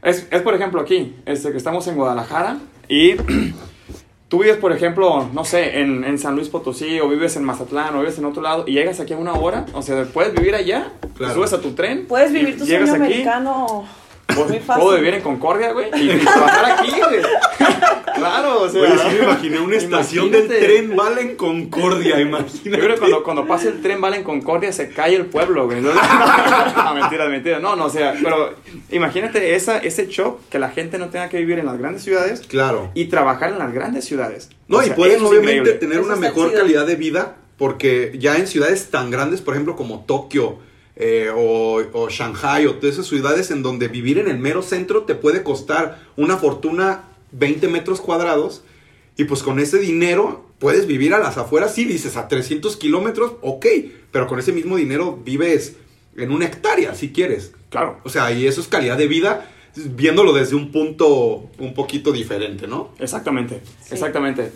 es, 0.03 0.27
es 0.31 0.43
por 0.43 0.55
ejemplo 0.55 0.81
aquí, 0.81 1.15
este, 1.27 1.51
que 1.53 1.57
estamos 1.59 1.87
en 1.87 1.95
Guadalajara 1.97 2.57
y 2.89 3.15
tú 4.29 4.39
vives, 4.41 4.57
por 4.57 4.73
ejemplo, 4.73 5.29
no 5.33 5.45
sé, 5.45 5.81
en, 5.81 6.03
en 6.05 6.19
San 6.19 6.35
Luis 6.35 6.49
Potosí 6.49 6.99
o 7.01 7.09
vives 7.09 7.37
en 7.37 7.45
Mazatlán 7.45 7.95
o 7.95 8.01
vives 8.01 8.19
en 8.19 8.25
otro 8.25 8.43
lado 8.43 8.65
y 8.67 8.73
llegas 8.73 8.99
aquí 9.01 9.13
a 9.13 9.19
una 9.19 9.35
hora, 9.35 9.67
o 9.73 9.83
sea, 9.83 10.05
puedes 10.13 10.33
vivir 10.35 10.55
allá, 10.55 10.93
Claro. 11.17 11.35
subes 11.35 11.53
a 11.53 11.61
tu 11.61 11.73
tren. 11.75 12.07
Puedes 12.09 12.33
vivir 12.33 12.59
tu 12.59 12.65
llegas 12.65 12.89
sueño 12.89 13.05
aquí, 13.05 13.13
americano 13.15 13.85
Puedo, 14.27 14.49
muy 14.49 14.59
fácil. 14.61 14.83
puedo 14.85 14.97
vivir 14.97 15.15
en 15.15 15.23
Concordia, 15.23 15.73
güey, 15.73 15.89
y 15.95 16.19
trabajar 16.25 16.73
aquí, 16.79 16.91
güey. 16.91 17.21
Claro, 18.21 18.61
o 18.63 18.69
sea. 18.69 18.81
Güey, 18.81 18.93
sí 18.99 19.17
me 19.19 19.25
imaginé 19.25 19.61
una 19.61 19.77
estación 19.77 20.31
del 20.31 20.47
tren 20.49 20.95
Vale 20.97 21.21
en 21.23 21.37
Concordia, 21.37 22.21
imagínate. 22.21 22.71
Yo 22.71 22.79
creo 22.79 22.95
que 22.95 23.01
cuando, 23.01 23.23
cuando 23.25 23.47
pase 23.47 23.69
el 23.69 23.81
tren 23.83 24.01
Vale 24.01 24.17
en 24.19 24.23
Concordia 24.25 24.73
se 24.73 24.91
cae 24.91 25.15
el 25.17 25.27
pueblo, 25.27 25.67
güey. 25.67 25.79
Entonces- 25.79 26.01
no, 26.77 26.95
mentira, 26.95 27.29
mentira. 27.29 27.59
No, 27.61 27.77
no, 27.77 27.87
o 27.87 27.91
sea, 27.91 28.15
pero 28.23 28.55
imagínate 28.91 29.55
esa, 29.55 29.79
ese 29.79 30.07
shock 30.07 30.41
que 30.49 30.59
la 30.59 30.71
gente 30.71 30.99
no 30.99 31.09
tenga 31.09 31.29
que 31.29 31.39
vivir 31.39 31.59
en 31.59 31.67
las 31.67 31.79
grandes 31.79 32.03
ciudades 32.03 32.41
Claro. 32.47 32.91
y 32.95 33.07
trabajar 33.07 33.53
en 33.53 33.59
las 33.59 33.73
grandes 33.73 34.05
ciudades. 34.05 34.49
No, 34.69 34.79
O 34.79 34.83
y 34.83 34.91
pueden 34.91 35.21
obviamente 35.25 35.53
increíble. 35.57 35.73
tener 35.75 35.99
Eso 35.99 36.07
una 36.07 36.17
mejor 36.17 36.49
chido. 36.51 36.61
calidad 36.61 36.87
de 36.87 36.97
vida 36.97 37.37
porque 37.57 38.13
ya 38.19 38.37
en 38.37 38.47
ciudades 38.47 38.91
tan 38.91 39.11
grandes, 39.11 39.43
por 39.43 39.55
ejemplo, 39.55 39.77
como 39.77 40.05
Tokio 40.07 40.59
eh, 40.97 41.31
o, 41.35 41.81
o 41.93 42.09
Shanghai 42.11 42.67
o 42.67 42.75
todas 42.75 42.95
esas 42.95 43.07
ciudades 43.07 43.51
en 43.51 43.63
donde 43.63 43.89
vivir 43.89 44.19
en 44.19 44.29
el 44.29 44.39
mero 44.39 44.61
centro 44.63 45.03
te 45.05 45.15
puede 45.15 45.43
costar 45.43 45.99
una 46.17 46.37
fortuna 46.37 47.05
20 47.33 47.69
metros 47.69 48.01
cuadrados 48.01 48.63
y 49.17 49.25
pues 49.25 49.43
con 49.43 49.59
ese 49.59 49.79
dinero 49.79 50.47
puedes 50.59 50.87
vivir 50.87 51.15
a 51.15 51.19
las 51.19 51.37
afueras, 51.39 51.75
sí 51.75 51.85
dices 51.85 52.17
a 52.17 52.29
300 52.29 52.77
kilómetros, 52.77 53.35
ok, 53.43 53.67
pero 54.11 54.27
con 54.27 54.39
ese 54.39 54.53
mismo 54.53 54.77
dinero 54.77 55.19
vives 55.25 55.77
en 56.17 56.31
una 56.33 56.47
hectárea 56.47 56.95
si 56.95 57.13
quieres. 57.13 57.53
Claro. 57.71 58.01
O 58.05 58.09
sea, 58.09 58.33
y 58.33 58.47
eso 58.47 58.61
es 58.61 58.69
calidad 58.69 58.97
de 58.97 59.09
vida 59.09 59.49
viéndolo 59.77 60.33
desde 60.33 60.57
un 60.57 60.73
punto 60.73 61.51
un 61.59 61.75
poquito 61.75 62.13
diferente, 62.13 62.67
¿no? 62.67 62.91
Exactamente, 62.99 63.61
exactamente. 63.91 64.53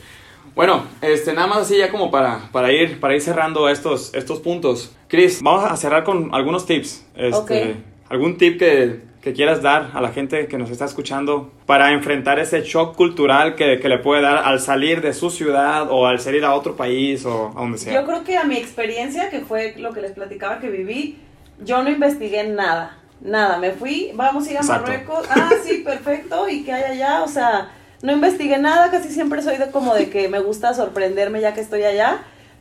Bueno, 0.54 0.85
este, 1.02 1.33
nada 1.33 1.47
más 1.47 1.59
así 1.59 1.76
ya 1.76 1.90
como 1.90 2.11
para, 2.11 2.50
para, 2.52 2.73
ir, 2.73 3.00
para 3.00 3.14
ir 3.14 3.21
cerrando 3.21 3.69
estos, 3.69 4.14
estos 4.14 4.40
puntos. 4.40 4.95
Chris, 5.09 5.40
vamos 5.43 5.64
a 5.71 5.76
cerrar 5.76 6.04
con 6.04 6.35
algunos 6.35 6.66
tips. 6.66 7.04
Este. 7.16 7.76
¿Algún 8.09 8.37
tip 8.37 8.59
que, 8.59 9.00
que 9.25 9.33
quieras 9.33 9.62
dar 9.62 9.90
a 9.95 10.02
la 10.02 10.11
gente 10.11 10.49
que 10.49 10.59
nos 10.59 10.69
está 10.69 10.85
escuchando 10.85 11.50
para 11.64 11.93
enfrentar 11.93 12.38
ese 12.38 12.60
shock 12.60 12.95
cultural 12.95 13.54
que, 13.54 13.80
que 13.80 13.89
le 13.89 13.99
puede 13.99 14.21
dar 14.21 14.43
al 14.45 14.60
salir 14.60 15.00
de 15.00 15.15
su 15.15 15.30
ciudad 15.30 15.91
o 15.91 16.06
al 16.06 16.21
salir 16.21 16.45
a 16.45 16.52
otro 16.52 16.76
país 16.76 17.25
o 17.25 17.50
a 17.56 17.60
donde 17.60 17.78
sea? 17.78 17.95
Yo 17.95 18.04
creo 18.04 18.23
que 18.23 18.37
a 18.37 18.45
mi 18.45 18.58
experiencia, 18.58 19.30
que 19.30 19.41
fue 19.41 19.76
lo 19.78 19.95
que 19.95 20.02
les 20.02 20.13
platicaba 20.13 20.60
que 20.60 20.69
viví, 20.69 21.17
yo 21.65 21.82
no 21.82 21.89
investigué 21.89 22.47
nada. 22.47 22.99
Nada, 23.23 23.56
me 23.56 23.71
fui, 23.71 24.13
vamos 24.15 24.47
a 24.47 24.50
ir 24.50 24.56
a 24.58 24.60
Exacto. 24.60 24.91
Marruecos. 24.91 25.26
Ah, 25.30 25.52
sí, 25.65 25.78
perfecto. 25.87 26.47
¿Y 26.50 26.63
qué 26.63 26.73
hay 26.75 26.93
allá? 26.93 27.23
O 27.23 27.28
sea, 27.28 27.71
no 28.02 28.13
investigué 28.13 28.58
nada, 28.58 28.91
casi 28.91 29.08
siempre 29.08 29.41
soy 29.41 29.56
de 29.56 29.71
como 29.71 29.95
de 29.95 30.10
que 30.10 30.28
me 30.28 30.41
gusta 30.41 30.75
sorprenderme 30.75 31.41
ya 31.41 31.54
que 31.54 31.63
estoy 31.63 31.84
allá. 31.84 32.19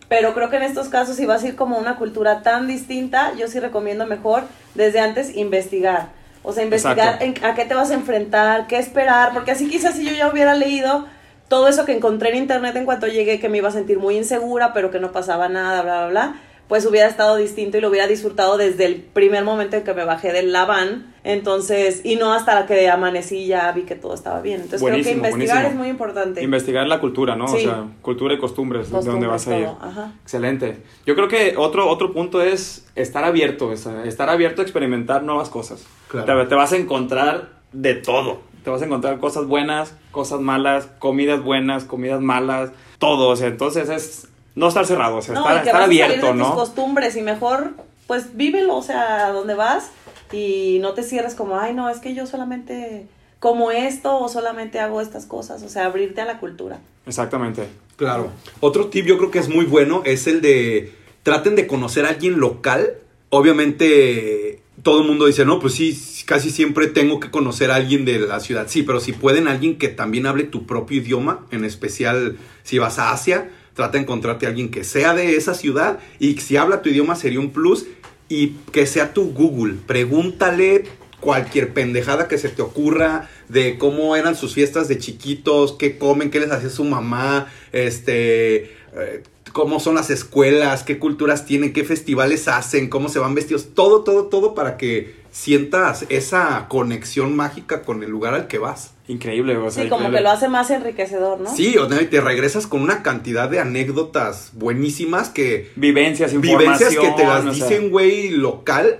Pero 0.07 0.33
creo 0.33 0.49
que 0.49 0.55
en 0.55 0.63
estos 0.63 0.87
casos, 0.87 1.17
si 1.17 1.25
vas 1.25 1.43
a 1.43 1.47
ir 1.49 1.57
como 1.57 1.77
una 1.77 1.97
cultura 1.97 2.41
tan 2.41 2.67
distinta, 2.67 3.33
yo 3.37 3.49
sí 3.49 3.59
recomiendo 3.59 4.05
mejor 4.05 4.43
desde 4.75 5.01
antes 5.01 5.35
investigar. 5.35 6.22
O 6.43 6.53
sea, 6.53 6.63
investigar 6.63 7.17
en- 7.21 7.43
a 7.43 7.55
qué 7.55 7.65
te 7.65 7.73
vas 7.73 7.91
a 7.91 7.95
enfrentar, 7.95 8.67
qué 8.67 8.77
esperar, 8.77 9.33
porque 9.33 9.51
así 9.51 9.69
quizás 9.69 9.95
si 9.95 10.05
yo 10.05 10.13
ya 10.13 10.29
hubiera 10.29 10.53
leído 10.55 11.07
todo 11.47 11.67
eso 11.67 11.85
que 11.85 11.93
encontré 11.95 12.29
en 12.29 12.35
internet 12.37 12.75
en 12.75 12.85
cuanto 12.85 13.07
llegué, 13.07 13.39
que 13.39 13.49
me 13.49 13.57
iba 13.59 13.69
a 13.69 13.71
sentir 13.71 13.99
muy 13.99 14.17
insegura, 14.17 14.73
pero 14.73 14.91
que 14.91 14.99
no 14.99 15.11
pasaba 15.11 15.49
nada, 15.49 15.81
bla, 15.83 16.01
bla, 16.01 16.09
bla, 16.09 16.35
pues 16.67 16.85
hubiera 16.85 17.07
estado 17.07 17.35
distinto 17.35 17.77
y 17.77 17.81
lo 17.81 17.89
hubiera 17.89 18.07
disfrutado 18.07 18.57
desde 18.57 18.85
el 18.85 18.95
primer 18.95 19.43
momento 19.43 19.75
en 19.77 19.83
que 19.83 19.93
me 19.93 20.05
bajé 20.05 20.31
del 20.31 20.51
la 20.51 20.65
van, 20.65 21.13
entonces, 21.23 22.01
y 22.03 22.15
no 22.15 22.33
hasta 22.33 22.65
que 22.65 22.89
amanecí 22.89 23.37
y 23.39 23.47
ya 23.47 23.71
vi 23.71 23.83
que 23.83 23.95
todo 23.95 24.13
estaba 24.13 24.41
bien. 24.41 24.55
Entonces 24.61 24.81
Buenísimo, 24.81 25.21
creo 25.21 25.23
que 25.23 25.29
investigar 25.29 25.57
buenísimo. 25.57 25.81
es 25.83 25.85
muy 25.85 25.89
importante. 25.89 26.43
Investigar 26.43 26.87
la 26.87 26.99
cultura, 26.99 27.35
¿no? 27.35 27.45
O 27.45 27.57
sea, 27.57 27.87
cultura 28.01 28.33
y 28.33 28.37
costumbres, 28.39 28.87
de 28.87 28.95
Costumbres, 28.95 29.13
dónde 29.13 29.27
vas 29.27 29.47
a 29.47 29.57
ir. 29.59 29.67
ajá. 29.81 30.13
Excelente. 30.23 30.77
Yo 31.05 31.15
creo 31.15 31.27
que 31.27 31.55
otro, 31.57 31.87
otro 31.89 32.11
punto 32.13 32.41
es 32.41 32.85
estar 32.95 33.23
abierto, 33.23 33.71
estar 33.71 34.29
abierto 34.29 34.61
a 34.61 34.63
experimentar 34.63 35.23
nuevas 35.23 35.49
cosas. 35.49 35.85
Claro. 36.07 36.43
Te, 36.43 36.49
te 36.49 36.55
vas 36.55 36.73
a 36.73 36.77
encontrar 36.77 37.49
de 37.71 37.95
todo. 37.95 38.41
Te 38.63 38.69
vas 38.69 38.81
a 38.81 38.85
encontrar 38.85 39.19
cosas 39.19 39.45
buenas, 39.45 39.95
cosas 40.11 40.39
malas, 40.39 40.87
comidas 40.99 41.43
buenas, 41.43 41.83
comidas 41.83 42.21
malas, 42.21 42.71
todo. 42.97 43.29
O 43.29 43.35
sea, 43.35 43.47
entonces 43.47 43.89
es 43.89 44.29
no 44.55 44.67
estar 44.67 44.85
cerrado, 44.85 45.17
o 45.17 45.21
sea, 45.21 45.33
No, 45.33 45.41
estar, 45.41 45.55
y 45.55 45.59
que 45.61 45.69
estar 45.69 45.73
vas 45.73 45.81
a 45.81 45.85
salir 45.85 46.03
abierto, 46.03 46.27
tus 46.27 46.37
¿no? 46.37 46.55
costumbres 46.55 47.15
y 47.15 47.21
mejor, 47.21 47.71
pues 48.07 48.35
vívelo, 48.35 48.77
o 48.77 48.83
sea, 48.83 49.27
a 49.27 49.31
donde 49.31 49.55
vas 49.55 49.89
y 50.31 50.79
no 50.81 50.93
te 50.93 51.03
cierres 51.03 51.35
como, 51.35 51.59
ay, 51.59 51.73
no, 51.73 51.89
es 51.89 51.99
que 51.99 52.13
yo 52.13 52.25
solamente 52.25 53.07
como 53.39 53.71
esto 53.71 54.19
o 54.19 54.29
solamente 54.29 54.79
hago 54.79 55.01
estas 55.01 55.25
cosas, 55.25 55.63
o 55.63 55.69
sea, 55.69 55.85
abrirte 55.85 56.21
a 56.21 56.25
la 56.25 56.39
cultura. 56.39 56.79
Exactamente. 57.05 57.67
Claro. 57.97 58.31
Otro 58.61 58.87
tip 58.87 59.05
yo 59.05 59.17
creo 59.17 59.31
que 59.31 59.39
es 59.39 59.49
muy 59.49 59.65
bueno 59.65 60.01
es 60.05 60.27
el 60.27 60.41
de 60.41 60.93
traten 61.23 61.55
de 61.55 61.67
conocer 61.67 62.05
a 62.05 62.09
alguien 62.09 62.39
local. 62.39 62.93
Obviamente 63.29 64.61
todo 64.81 65.01
el 65.01 65.07
mundo 65.07 65.25
dice, 65.25 65.45
no, 65.45 65.59
pues 65.59 65.73
sí, 65.73 66.23
casi 66.25 66.49
siempre 66.49 66.87
tengo 66.87 67.19
que 67.19 67.29
conocer 67.29 67.69
a 67.69 67.75
alguien 67.75 68.05
de 68.05 68.19
la 68.19 68.39
ciudad. 68.39 68.67
Sí, 68.67 68.83
pero 68.83 68.99
si 68.99 69.11
pueden 69.13 69.47
alguien 69.47 69.77
que 69.77 69.89
también 69.89 70.25
hable 70.25 70.45
tu 70.45 70.65
propio 70.65 71.01
idioma, 71.01 71.45
en 71.51 71.65
especial 71.65 72.37
si 72.63 72.79
vas 72.79 72.97
a 72.97 73.11
Asia, 73.11 73.49
trata 73.73 73.93
de 73.93 74.03
encontrarte 74.03 74.45
a 74.45 74.49
alguien 74.49 74.69
que 74.69 74.83
sea 74.83 75.13
de 75.13 75.35
esa 75.35 75.53
ciudad 75.53 75.99
y 76.19 76.37
si 76.39 76.57
habla 76.57 76.81
tu 76.81 76.89
idioma 76.89 77.15
sería 77.15 77.39
un 77.39 77.51
plus 77.51 77.85
y 78.29 78.49
que 78.71 78.85
sea 78.85 79.13
tu 79.13 79.31
Google. 79.31 79.75
Pregúntale 79.85 80.85
cualquier 81.19 81.73
pendejada 81.73 82.27
que 82.27 82.37
se 82.37 82.49
te 82.49 82.61
ocurra 82.61 83.29
de 83.47 83.77
cómo 83.77 84.15
eran 84.15 84.35
sus 84.35 84.53
fiestas 84.53 84.87
de 84.87 84.97
chiquitos, 84.97 85.73
qué 85.73 85.97
comen, 85.97 86.29
qué 86.29 86.39
les 86.39 86.51
hacía 86.51 86.69
su 86.69 86.83
mamá, 86.83 87.47
este, 87.71 88.63
eh, 88.95 89.23
cómo 89.53 89.79
son 89.79 89.95
las 89.95 90.09
escuelas, 90.09 90.83
qué 90.83 90.99
culturas 90.99 91.45
tienen, 91.45 91.71
qué 91.71 91.83
festivales 91.83 92.47
hacen, 92.47 92.89
cómo 92.89 93.07
se 93.07 93.19
van 93.19 93.35
vestidos, 93.35 93.69
todo, 93.73 94.03
todo, 94.03 94.25
todo 94.25 94.53
para 94.53 94.77
que 94.77 95.15
sientas 95.31 96.05
esa 96.09 96.67
conexión 96.67 97.35
mágica 97.35 97.83
con 97.83 98.03
el 98.03 98.09
lugar 98.09 98.33
al 98.33 98.47
que 98.47 98.57
vas. 98.57 98.92
Increíble, 99.07 99.57
o 99.57 99.69
sea, 99.69 99.83
Sí, 99.83 99.89
como 99.89 100.03
increíble. 100.03 100.19
que 100.19 100.23
lo 100.23 100.29
hace 100.31 100.47
más 100.47 100.69
enriquecedor, 100.71 101.39
¿no? 101.41 101.53
Sí, 101.53 101.77
o 101.77 101.89
sea, 101.89 102.01
y 102.01 102.05
te 102.05 102.21
regresas 102.21 102.67
con 102.67 102.81
una 102.81 103.03
cantidad 103.03 103.49
de 103.49 103.59
anécdotas 103.59 104.51
buenísimas 104.53 105.29
que 105.29 105.71
Vivencias, 105.75 106.33
información. 106.33 106.59
vivencias 106.79 106.95
que 107.03 107.21
te 107.21 107.27
las 107.27 107.53
dicen, 107.53 107.89
güey, 107.89 108.29
local, 108.29 108.99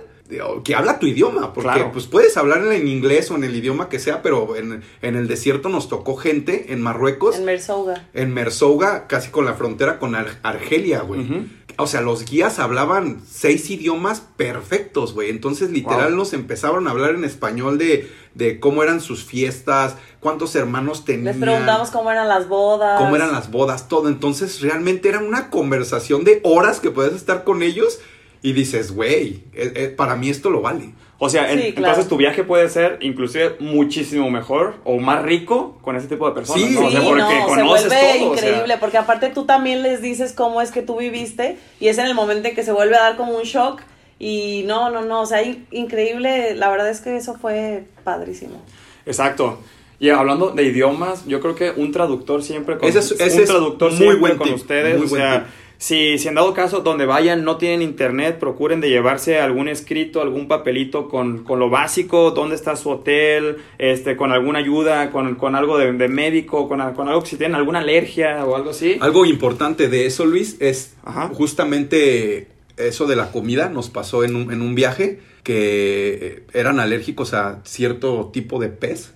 que 0.64 0.74
habla 0.74 0.98
tu 0.98 1.06
idioma, 1.06 1.52
porque 1.52 1.70
Claro. 1.70 1.92
pues 1.92 2.06
puedes 2.06 2.36
hablar 2.36 2.66
en 2.72 2.88
inglés 2.88 3.30
o 3.30 3.36
en 3.36 3.44
el 3.44 3.54
idioma 3.54 3.88
que 3.88 3.98
sea, 3.98 4.20
pero 4.20 4.56
en, 4.56 4.82
en 5.02 5.16
el 5.16 5.28
desierto 5.28 5.68
nos 5.68 5.88
tocó 5.88 6.16
gente 6.16 6.72
en 6.72 6.80
Marruecos, 6.80 7.36
En 7.36 7.42
en, 7.42 7.46
Mersouga. 7.46 8.08
Mersouga, 8.14 9.06
casi 9.06 9.30
con 9.30 9.44
la 9.44 9.54
frontera 9.54 9.98
con 9.98 10.14
Ar- 10.14 10.38
Argelia, 10.42 11.00
güey. 11.00 11.20
Ujú. 11.22 11.44
O 11.78 11.86
sea, 11.86 12.00
los 12.00 12.24
guías 12.24 12.58
hablaban 12.58 13.20
seis 13.30 13.68
idiomas 13.70 14.20
perfectos, 14.36 15.14
güey. 15.14 15.30
Entonces, 15.30 15.70
literal, 15.70 16.10
Wow. 16.10 16.18
nos 16.18 16.32
empezaron 16.32 16.86
a 16.86 16.90
hablar 16.90 17.14
en 17.14 17.24
español 17.24 17.78
de, 17.78 18.10
de 18.34 18.60
cómo 18.60 18.82
eran 18.82 19.00
sus 19.00 19.24
fiestas, 19.24 19.96
cuántos 20.20 20.54
hermanos 20.54 21.04
tenían 21.04 21.24
Les 21.24 21.36
preguntamos 21.36 21.90
cómo 21.90 22.10
eran 22.10 22.28
las 22.28 22.48
bodas. 22.48 23.00
cómo 23.00 23.16
eran 23.16 23.32
las 23.32 23.50
bodas, 23.50 23.88
todo. 23.88 24.08
Entonces, 24.08 24.60
realmente 24.60 25.08
era 25.08 25.18
una 25.20 25.50
conversación 25.50 26.24
de 26.24 26.40
horas 26.44 26.80
que 26.80 26.90
podías 26.90 27.14
estar 27.14 27.44
con 27.44 27.62
ellos 27.62 27.98
y 28.44 28.52
dices, 28.52 28.92
güey, 28.94 29.42
eh, 29.54 29.72
eh, 29.74 29.88
para 29.96 30.16
mí 30.16 30.28
esto 30.28 30.50
lo 30.50 30.60
vale. 30.60 30.90
O 31.18 31.30
sea, 31.30 31.50
en- 31.50 31.58
Sí, 31.62 31.72
claro. 31.72 31.88
entonces 31.92 32.08
tu 32.10 32.16
viaje 32.18 32.44
puede 32.44 32.68
ser 32.68 32.98
inclusive 33.00 33.56
muchísimo 33.58 34.30
mejor 34.30 34.74
o 34.84 34.98
más 34.98 35.22
rico 35.22 35.78
con 35.80 35.96
ese 35.96 36.08
tipo 36.08 36.28
de 36.28 36.34
personas. 36.34 36.62
Sí, 36.62 36.74
¿no? 36.74 36.86
O 36.86 36.90
sea, 36.90 37.00
Sí, 37.00 37.06
porque 37.06 37.22
no, 37.22 37.30
se 37.30 37.44
conoces 37.46 37.64
vuelve 37.88 37.88
todo. 37.88 38.30
o 38.32 38.36
sea, 38.36 38.48
increíble, 38.50 38.76
porque 38.78 38.98
aparte 38.98 39.30
tú 39.30 39.44
también 39.46 39.82
les 39.82 40.02
dices 40.02 40.32
cómo 40.34 40.60
es 40.60 40.70
que 40.72 40.82
tú 40.82 40.98
viviste 40.98 41.56
y 41.80 41.88
es 41.88 41.96
en 41.98 42.04
el 42.06 42.14
momento 42.14 42.46
en 42.48 42.54
que 42.54 42.62
se 42.62 42.72
vuelve 42.72 42.96
a 42.96 43.00
dar 43.00 43.16
como 43.16 43.34
un 43.34 43.44
shock 43.44 43.80
y 44.18 44.64
no, 44.66 44.90
no, 44.90 45.02
no, 45.06 45.22
o 45.22 45.26
sea, 45.26 45.42
in- 45.42 45.66
increíble, 45.70 46.54
la 46.54 46.68
verdad 46.68 46.90
es 46.90 47.00
que 47.00 47.16
eso 47.16 47.34
fue 47.40 47.84
padrísimo. 48.04 48.60
Exacto. 49.06 49.58
Y 50.00 50.10
hablando 50.10 50.50
de 50.50 50.64
idiomas, 50.64 51.24
yo 51.26 51.40
creo 51.40 51.54
que 51.54 51.70
un 51.70 51.92
traductor 51.92 52.42
siempre 52.42 52.76
con, 52.76 52.88
Ese 52.88 52.98
es- 52.98 53.12
ese 53.12 53.36
un 53.36 53.42
es 53.44 53.48
traductor 53.48 53.90
muy 53.90 53.98
siempre 53.98 54.18
buen 54.20 54.36
con 54.36 54.46
tip, 54.48 54.56
ustedes. 54.56 54.96
muy 54.98 55.06
o 55.06 55.08
buen 55.08 55.22
sea, 55.22 55.44
tip. 55.44 55.52
Si, 55.78 56.18
si 56.18 56.28
en 56.28 56.34
dado 56.34 56.54
caso 56.54 56.80
donde 56.80 57.06
vayan 57.06 57.44
no 57.44 57.56
tienen 57.56 57.82
internet, 57.82 58.38
procuren 58.38 58.80
de 58.80 58.88
llevarse 58.88 59.38
algún 59.40 59.68
escrito, 59.68 60.22
algún 60.22 60.48
papelito 60.48 61.08
con, 61.08 61.44
con 61.44 61.58
lo 61.58 61.70
básico, 61.70 62.30
dónde 62.30 62.54
está 62.54 62.76
su 62.76 62.90
hotel, 62.90 63.58
este, 63.78 64.16
con 64.16 64.32
alguna 64.32 64.60
ayuda, 64.60 65.10
con, 65.10 65.34
con 65.34 65.54
algo 65.54 65.78
de, 65.78 65.92
de 65.92 66.08
médico, 66.08 66.68
con, 66.68 66.80
con 66.94 67.08
algo 67.08 67.22
que 67.22 67.30
si 67.30 67.36
tienen 67.36 67.56
alguna 67.56 67.80
alergia 67.80 68.44
o 68.44 68.56
algo 68.56 68.70
así. 68.70 68.96
Algo 69.00 69.26
importante 69.26 69.88
de 69.88 70.06
eso, 70.06 70.24
Luis, 70.24 70.56
es 70.60 70.94
Ajá. 71.04 71.28
justamente 71.34 72.48
eso 72.76 73.06
de 73.06 73.16
la 73.16 73.30
comida. 73.30 73.68
Nos 73.68 73.90
pasó 73.90 74.24
en 74.24 74.36
un, 74.36 74.52
en 74.52 74.62
un 74.62 74.74
viaje 74.74 75.20
que 75.42 76.44
eran 76.52 76.80
alérgicos 76.80 77.34
a 77.34 77.60
cierto 77.64 78.30
tipo 78.32 78.58
de 78.58 78.68
pez 78.68 79.14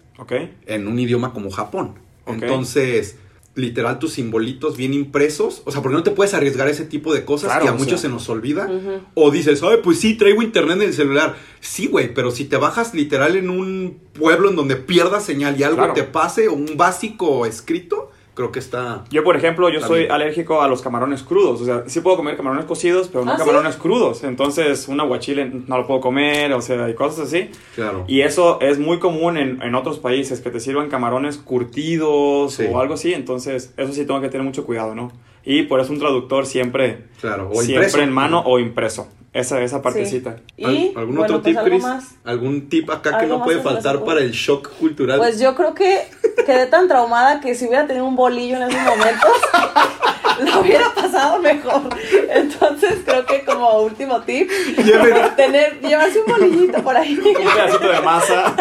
en 0.66 0.88
un 0.88 0.98
idioma 0.98 1.32
como 1.32 1.50
Japón. 1.50 1.94
Entonces, 2.26 3.16
literal, 3.58 3.98
tus 3.98 4.12
simbolitos 4.14 4.76
bien 4.76 4.94
impresos. 4.94 5.62
O 5.66 5.70
sea, 5.72 5.82
porque 5.82 5.96
no 5.96 6.02
te 6.02 6.10
puedes 6.12 6.32
arriesgar 6.32 6.68
a 6.68 6.70
ese 6.70 6.84
tipo 6.84 7.12
de 7.12 7.24
cosas 7.24 7.50
Claro, 7.50 7.62
que 7.64 7.68
a 7.68 7.72
muchos 7.72 8.00
sea. 8.00 8.08
se 8.08 8.14
nos 8.14 8.28
olvida. 8.28 8.66
Ujú. 8.66 9.00
O 9.14 9.30
dices, 9.30 9.62
ay, 9.62 9.78
pues 9.82 9.98
sí, 10.00 10.14
traigo 10.14 10.40
internet 10.42 10.76
en 10.76 10.82
el 10.88 10.94
celular. 10.94 11.36
Sí, 11.60 11.86
güey, 11.88 12.14
pero 12.14 12.30
si 12.30 12.44
te 12.44 12.56
bajas 12.56 12.94
literal 12.94 13.36
en 13.36 13.50
un 13.50 13.98
pueblo 14.14 14.48
en 14.50 14.56
donde 14.56 14.76
pierdas 14.76 15.24
señal 15.24 15.58
y 15.58 15.64
algo 15.64 15.78
Claro. 15.78 15.92
te 15.94 16.04
pase, 16.04 16.48
o 16.48 16.54
un 16.54 16.76
básico 16.76 17.44
escrito, 17.46 18.10
creo 18.38 18.52
que 18.52 18.60
está... 18.60 19.02
Yo, 19.10 19.24
por 19.24 19.34
ejemplo, 19.36 19.68
yo 19.68 19.80
soy 19.80 20.00
bien. 20.02 20.12
alérgico 20.12 20.62
a 20.62 20.68
los 20.68 20.80
camarones 20.80 21.24
crudos. 21.24 21.60
O 21.60 21.64
sea, 21.64 21.82
sí 21.88 22.00
puedo 22.00 22.16
comer 22.16 22.36
camarones 22.36 22.66
cocidos, 22.66 23.08
pero 23.08 23.24
no 23.24 23.32
¿Ah, 23.32 23.34
sí? 23.36 23.40
camarones 23.40 23.74
crudos. 23.76 24.22
Entonces, 24.22 24.86
un 24.86 25.00
aguachile 25.00 25.50
no 25.66 25.76
lo 25.76 25.86
puedo 25.88 26.00
comer, 26.00 26.52
o 26.52 26.60
sea, 26.62 26.88
y 26.88 26.94
cosas 26.94 27.26
así. 27.26 27.50
Claro. 27.74 28.04
Y 28.06 28.20
eso 28.20 28.60
es 28.60 28.78
muy 28.78 29.00
común 29.00 29.36
en, 29.36 29.60
en 29.60 29.74
otros 29.74 29.98
países, 29.98 30.40
que 30.40 30.50
te 30.50 30.60
sirvan 30.60 30.88
camarones 30.88 31.36
curtidos 31.36 32.54
Sí. 32.54 32.64
o 32.70 32.78
algo 32.80 32.94
así. 32.94 33.12
Entonces, 33.12 33.74
eso 33.76 33.92
sí 33.92 34.04
tengo 34.06 34.20
que 34.20 34.28
tener 34.28 34.44
mucho 34.46 34.64
cuidado, 34.64 34.94
¿no? 34.94 35.10
Y 35.44 35.62
por 35.64 35.80
eso 35.80 35.92
un 35.92 35.98
traductor 35.98 36.46
siempre, 36.46 37.04
Claro, 37.20 37.48
o 37.50 37.54
siempre 37.62 37.86
impreso. 37.88 38.00
en 38.00 38.12
mano 38.12 38.42
o 38.46 38.58
impreso. 38.58 39.08
Esa, 39.38 39.60
esa 39.62 39.80
partecita. 39.82 40.36
Sí. 40.56 40.64
¿Al- 40.64 40.74
Y 40.74 40.92
¿Algún 40.96 41.16
bueno, 41.16 41.22
otro 41.36 41.42
pues 41.42 41.54
tip, 41.54 41.64
Chris? 41.64 41.82
más. 41.82 42.04
¿Algún 42.24 42.68
tip 42.68 42.90
acá 42.90 43.10
que 43.18 43.24
¿Algo 43.26 43.38
no 43.38 43.44
puede 43.44 43.60
faltar 43.60 44.02
para 44.04 44.20
el 44.20 44.32
shock 44.32 44.70
cultural? 44.78 45.18
Pues 45.18 45.38
yo 45.38 45.54
creo 45.54 45.74
que 45.74 46.08
quedé 46.44 46.66
tan 46.66 46.88
traumada 46.88 47.40
que 47.40 47.54
si 47.54 47.66
hubiera 47.66 47.86
tenido 47.86 48.04
un 48.06 48.16
bolillo 48.16 48.56
en 48.56 48.62
esos 48.64 48.80
momentos, 48.82 49.30
lo 50.54 50.60
hubiera 50.60 50.92
pasado 50.94 51.38
mejor. 51.40 51.82
Entonces 52.30 52.96
creo 53.04 53.24
que 53.26 53.44
como 53.44 53.80
último 53.82 54.20
tip, 54.22 54.50
Lleven- 54.76 55.36
tener, 55.36 55.80
llevarse 55.80 56.18
un 56.20 56.32
bolillito 56.32 56.82
por 56.82 56.96
ahí. 56.96 57.16
Un 57.18 57.34
pedacito 57.52 57.88
de 57.88 58.00
masa, 58.00 58.54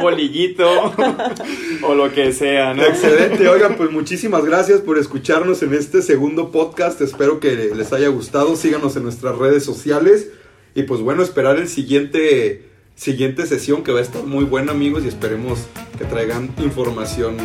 bolillito 0.00 0.92
o 1.86 1.94
lo 1.94 2.12
que 2.12 2.32
sea, 2.32 2.74
¿no? 2.74 2.84
Excelente, 2.84 3.48
oigan, 3.48 3.76
pues 3.76 3.90
muchísimas 3.90 4.44
gracias 4.44 4.80
por 4.80 4.98
escucharnos 4.98 5.62
en 5.62 5.74
este 5.74 6.02
segundo 6.02 6.50
podcast. 6.50 7.00
Espero 7.00 7.40
que 7.40 7.72
les 7.74 7.92
haya 7.92 8.08
gustado. 8.08 8.56
Síganos 8.56 8.96
en 8.96 9.04
nuestras 9.04 9.36
redes 9.36 9.64
sociales. 9.64 10.30
Y 10.74 10.84
pues 10.84 11.00
bueno, 11.00 11.22
esperar 11.22 11.56
el 11.56 11.68
siguiente, 11.68 12.66
siguiente 12.94 13.46
sesión 13.46 13.82
que 13.82 13.92
va 13.92 13.98
a 13.98 14.02
estar 14.02 14.22
muy 14.24 14.44
buena, 14.44 14.72
amigos. 14.72 15.04
Y 15.04 15.08
esperemos 15.08 15.66
que 15.98 16.04
traigan 16.04 16.50
información 16.58 17.36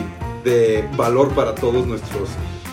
de 0.44 0.84
valor 0.96 1.34
para 1.34 1.56
todos 1.56 1.88
nuestros 1.88 2.30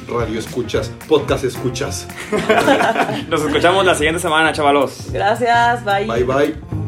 radio 0.09 0.39
escuchas, 0.39 0.91
podcast 1.09 1.45
escuchas. 1.45 2.07
Nos 3.29 3.43
escuchamos 3.43 3.85
la 3.85 3.95
siguiente 3.95 4.21
semana, 4.21 4.53
chavalos. 4.53 5.11
Gracias, 5.13 5.85
bye. 5.85 6.07
Bye 6.07 6.25
bye. 6.25 6.82